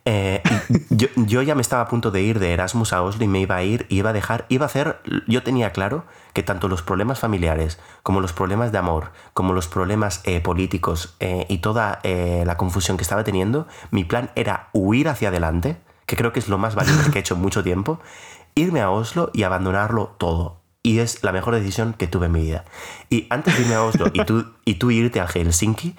[0.04, 0.42] Eh,
[0.90, 3.40] yo, yo ya me estaba a punto de ir de Erasmus a Oslo y me
[3.40, 6.68] iba a ir y iba a dejar, iba a hacer, yo tenía claro que tanto
[6.68, 11.58] los problemas familiares como los problemas de amor, como los problemas eh, políticos eh, y
[11.58, 15.76] toda la confusión que estaba teniendo, mi plan era huir hacia adelante,
[16.06, 18.00] que creo que es lo más valiente que he hecho en mucho tiempo,
[18.54, 20.60] irme a Oslo y abandonarlo todo.
[20.84, 22.64] Y es la mejor decisión que tuve en mi vida.
[23.08, 25.94] Y antes de irme a Oslo y tú, y tú irte a Helsinki,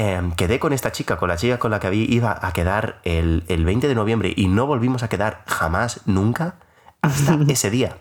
[0.00, 3.00] eh, quedé con esta chica, con la chica con la que había, iba a quedar
[3.04, 6.54] el, el 20 de noviembre y no volvimos a quedar jamás, nunca,
[7.02, 7.98] hasta ese día.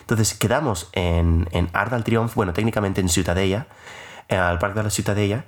[0.00, 3.66] Entonces quedamos en, en Arc del Triunfo, bueno, técnicamente en Ciutadella,
[4.28, 5.44] eh, al Parque de la Ciutadella,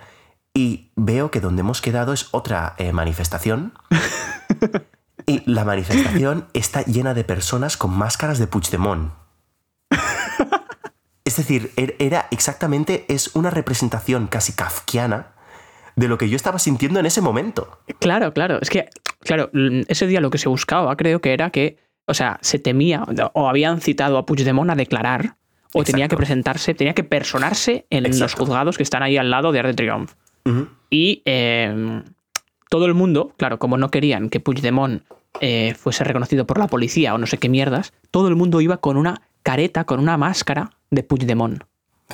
[0.54, 3.72] y veo que donde hemos quedado es otra eh, manifestación.
[5.24, 9.12] Y la manifestación está llena de personas con máscaras de Puigdemont.
[11.24, 15.31] Es decir, er- era exactamente, es una representación casi kafkiana
[15.96, 17.78] de lo que yo estaba sintiendo en ese momento.
[17.98, 18.58] Claro, claro.
[18.60, 18.88] Es que,
[19.20, 21.76] claro, mm, ese día lo que se buscaba creo que era que,
[22.06, 25.36] o sea, se temía o habían citado a Puigdemont a declarar
[25.72, 29.52] o tenía que presentarse, tenía que personarse en los juzgados que están ahí al lado
[29.52, 30.14] de Arc de Triomphe.
[30.90, 32.02] Y eh,
[32.68, 35.02] todo el mundo, claro, como no querían que Puigdemont
[35.40, 38.78] eh, fuese reconocido por la policía o no sé qué mierdas, todo el mundo iba
[38.78, 41.62] con una careta, con una máscara de Puigdemont,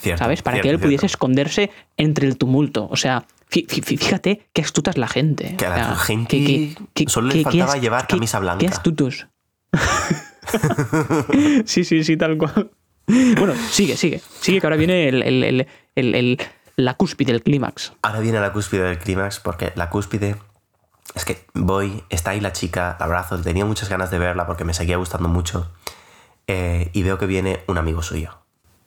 [0.00, 0.42] Cierto, ¿sabes?
[0.42, 0.86] Para cierto, que él cierto.
[0.86, 2.88] pudiese esconderse entre el tumulto.
[2.90, 5.56] O sea, fíjate qué astuta es la gente.
[5.56, 8.58] Que a O la sea, gente que- que- que- solo le faltaba llevar camisa blanca.
[8.60, 9.26] Qué astutos.
[11.64, 12.70] sí, sí, sí, tal cual.
[13.06, 14.20] Bueno, sigue, sigue.
[14.40, 16.38] Sigue que ahora viene el, el- el- el- el-
[16.76, 17.92] la cúspide, el clímax.
[18.02, 20.36] Ahora viene la cúspide del clímax, porque la cúspide
[21.14, 24.64] es que voy, está ahí la chica, la abrazo, tenía muchas ganas de verla porque
[24.64, 25.70] me seguía gustando mucho.
[26.50, 28.38] eh, y veo que viene un amigo suyo.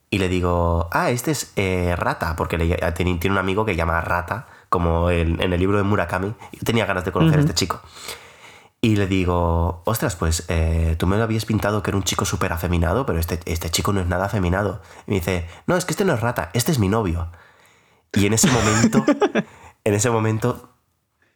[0.10, 3.76] Y le digo, ah, este es eh, Rata, porque le- tiene, tiene un amigo que
[3.76, 6.34] llama Rata, como en, en el libro de Murakami.
[6.54, 7.82] Yo tenía ganas de conocer a este chico.
[8.84, 12.26] Y le digo, ostras, pues eh, tú me lo habías pintado que era un chico
[12.26, 14.82] súper afeminado, pero este, este chico no es nada afeminado.
[15.06, 17.28] Y me dice, no, es que este no es Rata, este es mi novio.
[18.14, 19.06] Y en ese momento,
[19.84, 20.70] en ese momento,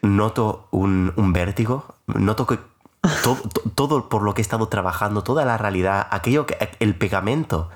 [0.01, 2.57] noto un, un vértigo, noto que
[3.23, 6.95] todo, to- todo por lo que he estado trabajando, toda la realidad, aquello que el
[6.95, 7.69] pegamento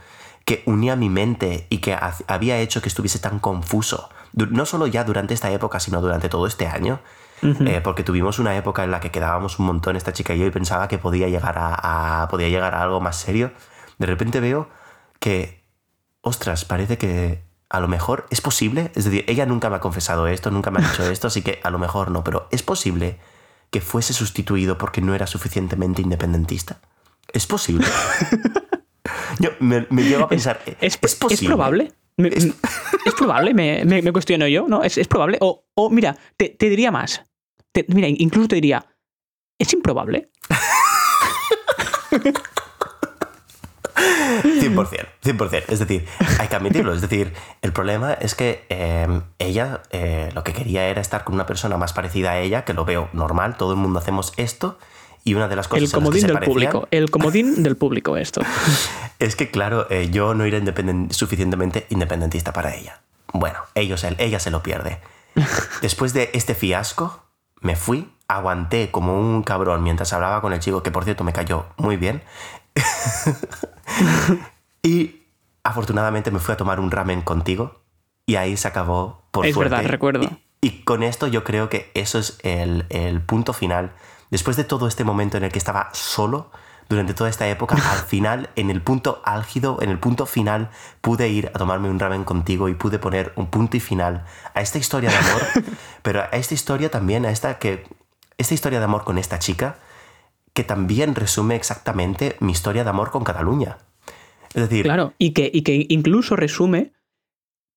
[0.50, 4.88] que unía mi mente y que ha- había hecho que estuviese tan confuso, no solo
[4.88, 7.02] ya durante esta época, sino durante todo este año,
[7.44, 10.48] eh, porque tuvimos una época en la que quedábamos un montón esta chica y yo
[10.48, 13.52] y pensaba que podía llegar a, a- podía llegar a algo más serio.
[14.00, 14.68] De repente veo
[15.20, 15.64] que,
[16.22, 20.26] ostras, parece que a lo mejor es posible, es decir, ella nunca me ha confesado
[20.28, 23.20] esto, nunca me ha dicho esto, así que a lo mejor no, pero es posible
[23.70, 26.78] que fuese sustituido porque no era suficientemente independentista.
[27.32, 27.86] Es posible.
[29.40, 31.34] Yo me, me llevo a pensar, ¿Es, ¿es, posible?
[31.36, 31.92] ¿es probable?
[32.18, 32.46] Me- Es-
[33.06, 33.54] ¿Es, probable?
[33.54, 34.84] Me, me- me cuestiono yo, ¿no?
[34.84, 35.38] ¿Es, es probable?
[35.42, 37.24] O, o mira, te, te diría más.
[37.72, 38.86] Te- mira, incluso te diría,
[39.60, 40.30] ¿es improbable?
[43.96, 45.64] 100%, 100%, 100%.
[45.68, 46.06] Es decir,
[46.40, 46.94] hay que admitirlo.
[46.94, 51.36] Es decir, el problema es que em, ella eh, lo que quería era estar con
[51.36, 54.78] una persona más parecida a ella, que lo veo normal, todo el mundo hacemos esto.
[55.24, 58.42] Y una de las cosas el comodín del público, el comodín del público esto.
[59.20, 60.60] es que claro, eh, yo no era
[61.12, 63.02] suficientemente independentista para ella.
[63.34, 65.00] Bueno, ellos, ella se lo pierde.
[65.82, 67.24] Después de este fiasco,
[67.62, 71.34] me fui, aguanté como un cabrón mientras hablaba con el chico, que por cierto me
[71.34, 72.22] cayó muy bien.
[74.84, 75.24] y
[75.64, 77.82] afortunadamente me fui a tomar un ramen contigo
[78.26, 80.30] y ahí se acabó por Es verdad, recuerdo.
[80.62, 83.94] Y, con esto yo creo que eso es el, el punto final.
[84.30, 86.52] Después de todo este momento en el que estaba solo,
[86.90, 90.70] durante toda esta época, al final, en el punto álgido, en el punto final,
[91.02, 94.62] pude ir a tomarme un ramen contigo y pude poner un punto y final a
[94.62, 95.42] esta historia de amor,
[96.02, 97.86] pero a esta historia también, a esta que
[98.38, 99.78] esta historia de amor con esta chica,
[100.54, 103.78] que también resume exactamente mi historia de amor con Cataluña.
[104.54, 104.84] Es decir.
[104.84, 106.94] Claro, y que, y que incluso resume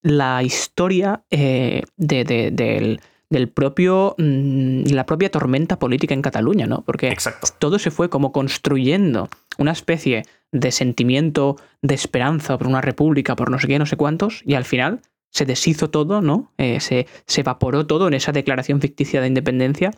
[0.03, 3.01] la historia eh, de, del,
[3.33, 4.15] del, propio.
[4.19, 6.83] Mm, la propia tormenta política en Cataluña, ¿no?
[6.83, 7.17] Porque
[7.59, 9.29] todo se fue como construyendo
[9.59, 13.97] una especie de sentimiento de esperanza por una república, por no sé qué, no sé
[13.97, 16.53] cuántos, y al final se deshizo todo, ¿no?
[16.59, 19.91] Eh, se, se, evaporó todo en esa declaración ficticia de independencia.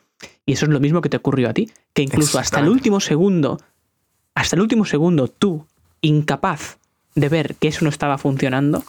[0.46, 1.70] Y eso es lo mismo que te ocurrió a ti.
[1.92, 3.58] Que incluso hasta el último segundo,
[4.34, 5.66] hasta el último segundo, tú,
[6.02, 6.78] incapaz
[7.16, 8.84] de ver que eso no estaba funcionando,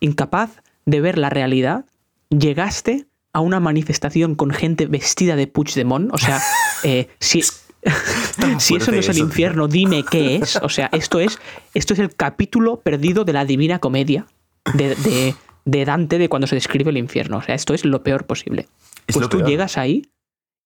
[0.00, 1.84] incapaz de ver la realidad,
[2.30, 6.12] llegaste a una manifestación con gente vestida de Puigdemont.
[6.12, 6.40] O sea,
[6.84, 7.42] eh, si,
[8.58, 10.56] si eso no es el infierno, dime qué es.
[10.56, 11.38] O sea, esto es,
[11.74, 14.26] esto es el capítulo perdido de la Divina Comedia.
[14.74, 17.38] de, de Dante de cuando se describe el infierno.
[17.38, 18.68] O sea, esto es lo peor posible.
[19.12, 20.10] pues tú llegas ahí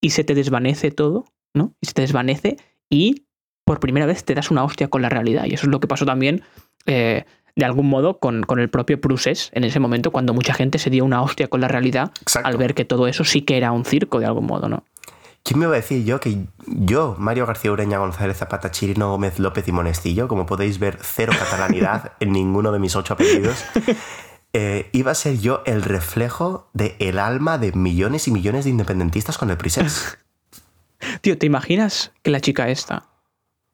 [0.01, 1.75] y se te desvanece todo, ¿no?
[1.81, 2.57] Y se te desvanece
[2.91, 3.27] y
[3.65, 5.47] por primera vez te das una hostia con la realidad.
[5.47, 6.43] Y eso es lo que pasó también,
[6.87, 7.25] eh,
[7.57, 10.91] de algún modo, con, con, el propio Prusés en ese momento, cuando mucha gente se
[10.91, 12.11] dio una hostia con la realidad
[12.43, 14.85] al ver que todo eso sí que era un circo de algún modo, ¿no?
[15.45, 19.39] ¿Quién me va a decir yo que yo, Mario García Ureña González Zapata Chirino Gómez
[19.39, 23.63] López y Monestillo, como podéis ver, cero catalanidad en ninguno de mis ocho apellidos,
[24.55, 28.71] eh, iba a ser yo el reflejo del el alma de millones y millones de
[28.71, 30.17] independentistas con el Prisés.
[31.21, 33.05] Tío, ¿te imaginas que la chica esta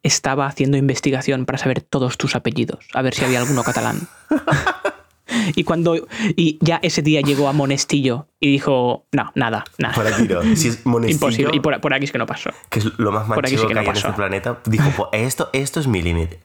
[0.03, 2.87] estaba haciendo investigación para saber todos tus apellidos?
[2.95, 4.01] A ver si había alguno catalán.
[5.55, 5.97] y cuando
[6.37, 9.95] y ya ese día llegó a Monestillo y dijo, no, nada, nada.
[9.95, 10.43] Por aquí no.
[10.57, 11.57] Si es Monestillo, Imposible.
[11.57, 12.51] Y por, aquí es que no pasó.
[12.69, 14.61] Que es lo más manchego que, que, hay en este planeta.
[14.65, 16.41] Dijo, pues esto, esto es mi límite.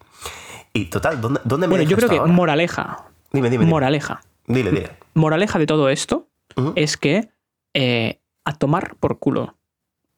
[0.74, 3.06] Y total, ¿dónde, dónde me Bueno, yo creo que moraleja.
[3.32, 4.22] Dime, dime, Moraleja.
[4.47, 4.91] Dile, dile.
[5.14, 6.30] Moraleja de todo esto
[6.76, 7.30] es que
[7.74, 9.58] eh, a tomar por culo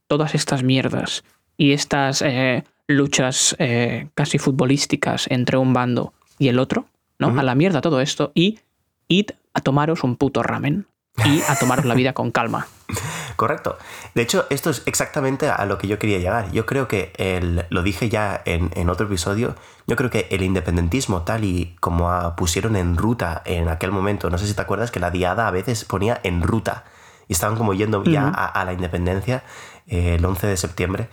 [0.08, 1.24] todas estas mierdas
[1.58, 6.86] y estas eh, luchas eh, casi futbolísticas entre un bando y el otro,
[7.20, 7.38] ¿no?
[7.40, 8.60] A la mierda todo esto y
[9.08, 10.88] id a tomaros un puto ramen
[11.26, 12.68] y a tomaros la vida con calma.
[13.36, 13.78] Correcto.
[14.16, 16.52] De hecho, esto es exactamente a lo que yo quería llegar.
[16.52, 21.22] Yo creo que, el, lo dije ya en, otro episodio, yo creo que el independentismo
[21.22, 25.00] tal y como pusieron en ruta en aquel momento, no sé si te acuerdas que
[25.00, 26.86] la diada a veces ponía en ruta
[27.28, 29.44] y estaban como yendo ya a, la independencia
[29.86, 31.10] eh, el 11 de septiembre,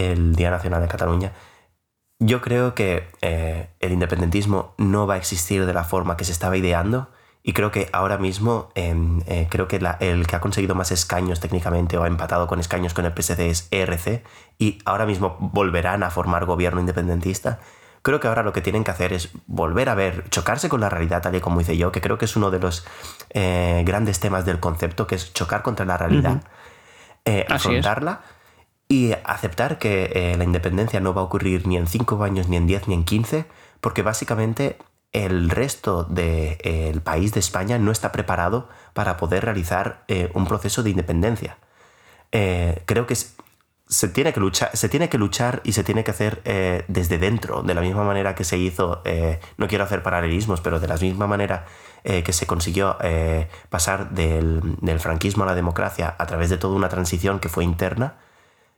[0.00, 1.32] el Día Nacional de Cataluña.
[2.18, 6.32] Yo creo que eh, el independentismo no va a existir de la forma que se
[6.32, 7.08] estaba ideando
[7.42, 11.40] y creo que ahora mismo, em, eh, creo que el que ha conseguido más escaños
[11.40, 14.22] técnicamente o ha empatado con escaños con el PSC es ERC
[14.58, 17.58] y ahora mismo volverán a formar gobierno independentista.
[18.02, 20.90] Creo que ahora lo que tienen que hacer es volver a ver, chocarse con la
[20.90, 22.86] realidad tal y como hice yo, que creo que es uno de los
[23.30, 26.42] eh, grandes temas del concepto, que es chocar contra la realidad,
[27.24, 28.20] eh, afrontarla
[28.90, 32.66] y aceptar que la independencia no va a ocurrir ni en 5 años, ni en
[32.66, 33.46] 10, ni en 15,
[33.80, 34.76] porque básicamente
[35.12, 40.82] el resto del país de España no está preparado para poder realizar eh, un proceso
[40.82, 41.58] de independencia.
[42.32, 46.12] Eh, creo que se tiene que, luchar, se tiene que luchar y se tiene que
[46.12, 49.02] hacer eh, desde dentro, de la misma manera que se hizo,
[49.56, 51.66] no quiero hacer paralelismos, pero de la misma manera
[52.02, 52.96] que se consiguió
[53.68, 58.14] pasar del franquismo a la democracia a través de toda una transición que fue interna,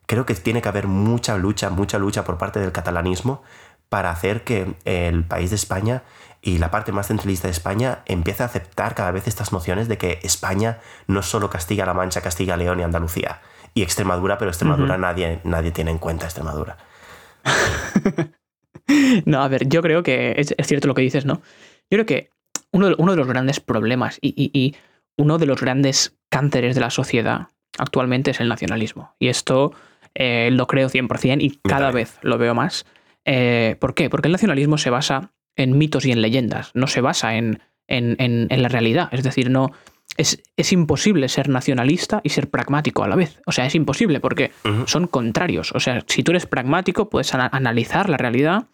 [0.07, 3.43] creo que tiene que haber mucha lucha, mucha lucha por parte del catalanismo
[3.89, 6.03] para hacer que el país de España
[6.41, 9.99] y la parte más centralista de España empiece a aceptar cada vez estas nociones de
[9.99, 13.41] que España no solo Castilla-La Mancha, Castilla-León y Andalucía
[13.75, 16.79] y Extremadura, pero Extremadura nadie, nadie tiene en cuenta Extremadura.
[19.25, 21.35] no, a ver, yo creo que es, cierto lo que dices, ¿no?
[21.91, 22.31] Yo creo que
[22.73, 24.77] uno de, uno de los grandes problemas y,
[25.19, 27.49] uno de los grandes cánceres de la sociedad
[27.79, 29.15] actualmente es el nacionalismo.
[29.19, 29.73] Y esto
[30.15, 32.87] eh, lo creo 100% y cada vez lo veo más.
[33.25, 34.11] Eh, ¿Por qué?
[34.11, 38.49] Porque el nacionalismo se basa en mitos y en leyendas, no se basa en, en,
[38.51, 39.09] la realidad.
[39.13, 39.71] Es decir, no.
[40.19, 43.41] Es, es, imposible ser nacionalista y ser pragmático a la vez.
[43.47, 44.51] O sea, es imposible porque
[44.85, 45.73] son contrarios.
[45.73, 48.67] O sea, si tú eres pragmático, puedes analizar la realidad,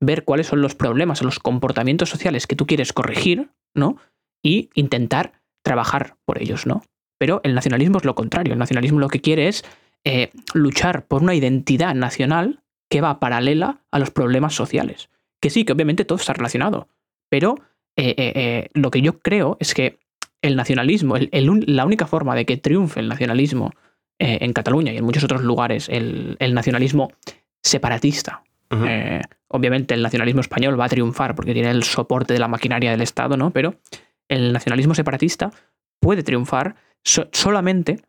[0.00, 3.96] ver cuáles son los problemas o los comportamientos sociales que tú quieres corregir, ¿no?
[4.42, 6.82] Y intentar trabajar por ellos, ¿no?
[7.18, 8.52] Pero el nacionalismo es lo contrario.
[8.52, 9.64] El nacionalismo lo que quiere es
[10.06, 15.08] eh, luchar por una identidad nacional que va paralela a los problemas sociales.
[15.40, 16.88] Que sí, que obviamente todo está relacionado.
[17.30, 17.54] Pero
[17.96, 19.98] eh, eh, lo que yo creo es que
[20.42, 23.72] el nacionalismo, la única forma de que triunfe el nacionalismo
[24.18, 27.10] en Cataluña y en muchos otros lugares, el, nacionalismo
[27.62, 28.42] separatista.
[29.48, 33.00] obviamente el nacionalismo español va a triunfar porque tiene el soporte de la maquinaria del
[33.00, 33.52] Estado, ¿no?
[33.52, 33.76] Pero
[34.28, 35.50] el nacionalismo separatista
[35.98, 38.02] puede triunfar solamente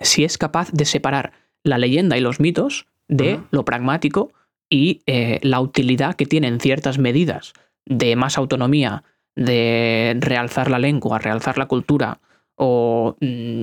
[0.00, 1.32] si es capaz de separar
[1.64, 4.32] la leyenda y los mitos de lo pragmático
[4.70, 7.52] y eh, la utilidad que tienen ciertas medidas
[7.86, 9.02] de más autonomía,
[9.34, 12.20] de realzar la lengua, realzar la cultura
[12.54, 13.62] o mm,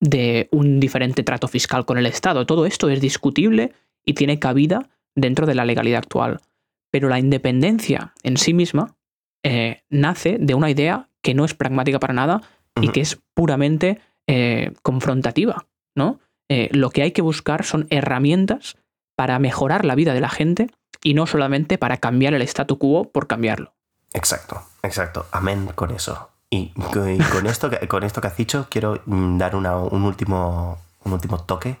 [0.00, 2.46] de un diferente trato fiscal con el Estado.
[2.46, 3.72] Todo esto es discutible
[4.04, 6.40] y tiene cabida dentro de la legalidad actual.
[6.90, 8.96] Pero la independencia en sí misma
[9.42, 12.42] eh, nace de una idea que no es pragmática para nada
[12.80, 15.66] y que es puramente eh, confrontativa,
[15.96, 16.20] ¿no?
[16.48, 18.76] Eh, lo que hay que buscar son herramientas
[19.16, 20.70] para mejorar la vida de la gente
[21.02, 23.74] y no solamente para cambiar el statu quo por cambiarlo.
[24.12, 25.26] Exacto, exacto.
[25.32, 26.30] Amén con eso.
[26.50, 29.66] Y con esto, con esto que has dicho, quiero mm, dar un,
[30.04, 31.76] último, un último toque.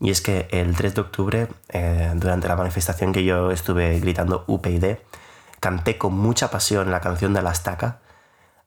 [0.00, 4.44] Y es que el 3 de octubre, eh, durante la manifestación que yo estuve gritando
[4.46, 4.96] UPyD,
[5.60, 8.00] canté con mucha pasión la canción de la estaca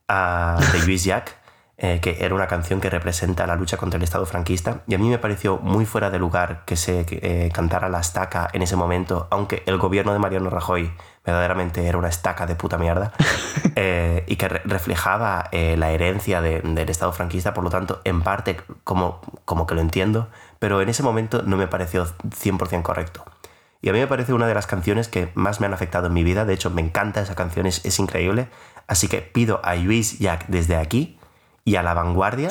[0.07, 1.37] de Luis Jack,
[1.83, 4.83] eh, que era una canción que representa la lucha contra el Estado franquista.
[4.85, 8.47] Y a mí me pareció muy fuera de lugar que se eh, cantara la estaca
[8.53, 10.93] en ese momento, aunque el gobierno de Mariano Rajoy
[11.25, 13.13] verdaderamente era una estaca de puta mierda,
[13.75, 19.19] eh, y que reflejaba la herencia del Estado franquista, por lo tanto, en parte como,
[19.45, 20.27] como que lo entiendo,
[20.59, 23.25] pero en ese momento no me pareció 100% correcto.
[23.81, 26.13] Y a mí me parece una de las canciones que más me han afectado en
[26.13, 26.45] mi vida.
[26.45, 28.49] De hecho, me encanta esa canción, es, es increíble.
[28.85, 31.17] Así que pido a Luis Jack desde aquí
[31.63, 32.49] y a la vanguardia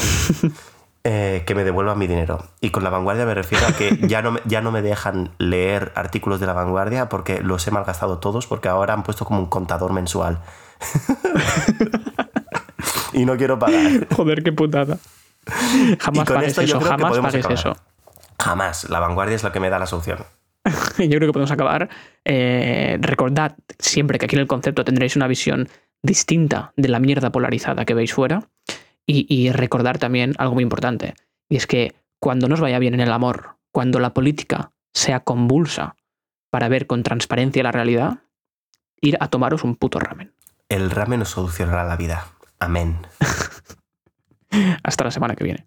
[1.04, 2.44] eh, que me devuelvan mi dinero.
[2.60, 5.30] Y con la vanguardia me refiero a que ya no, me, ya no me dejan
[5.38, 9.40] leer artículos de la vanguardia porque los he malgastado todos porque ahora han puesto como
[9.40, 10.40] un contador mensual.
[13.12, 14.06] y no quiero pagar.
[14.14, 14.98] Joder, qué putada.
[15.98, 17.76] Jamás pagues eso, jamás pagues eso.
[18.38, 18.88] Jamás.
[18.88, 20.18] La vanguardia es lo que me da la solución.
[20.98, 21.88] yo creo que podemos acabar.
[22.24, 25.68] Eh, recordad siempre que aquí en el concepto tendréis una visión
[26.02, 28.48] distinta de la mierda polarizada que veis fuera.
[29.12, 31.14] Y, recordar también algo muy importante,
[31.48, 35.96] y es que cuando nos vaya bien en el amor, cuando la política sea convulsa
[36.50, 38.20] para ver con transparencia la realidad,
[39.00, 40.32] ir a tomaros un puto ramen.
[40.68, 42.28] El ramen nos solucionará la vida.
[42.60, 42.98] Amén.
[44.84, 45.66] Hasta la semana que viene.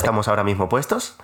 [0.00, 1.14] estamos ahora mismo puestos.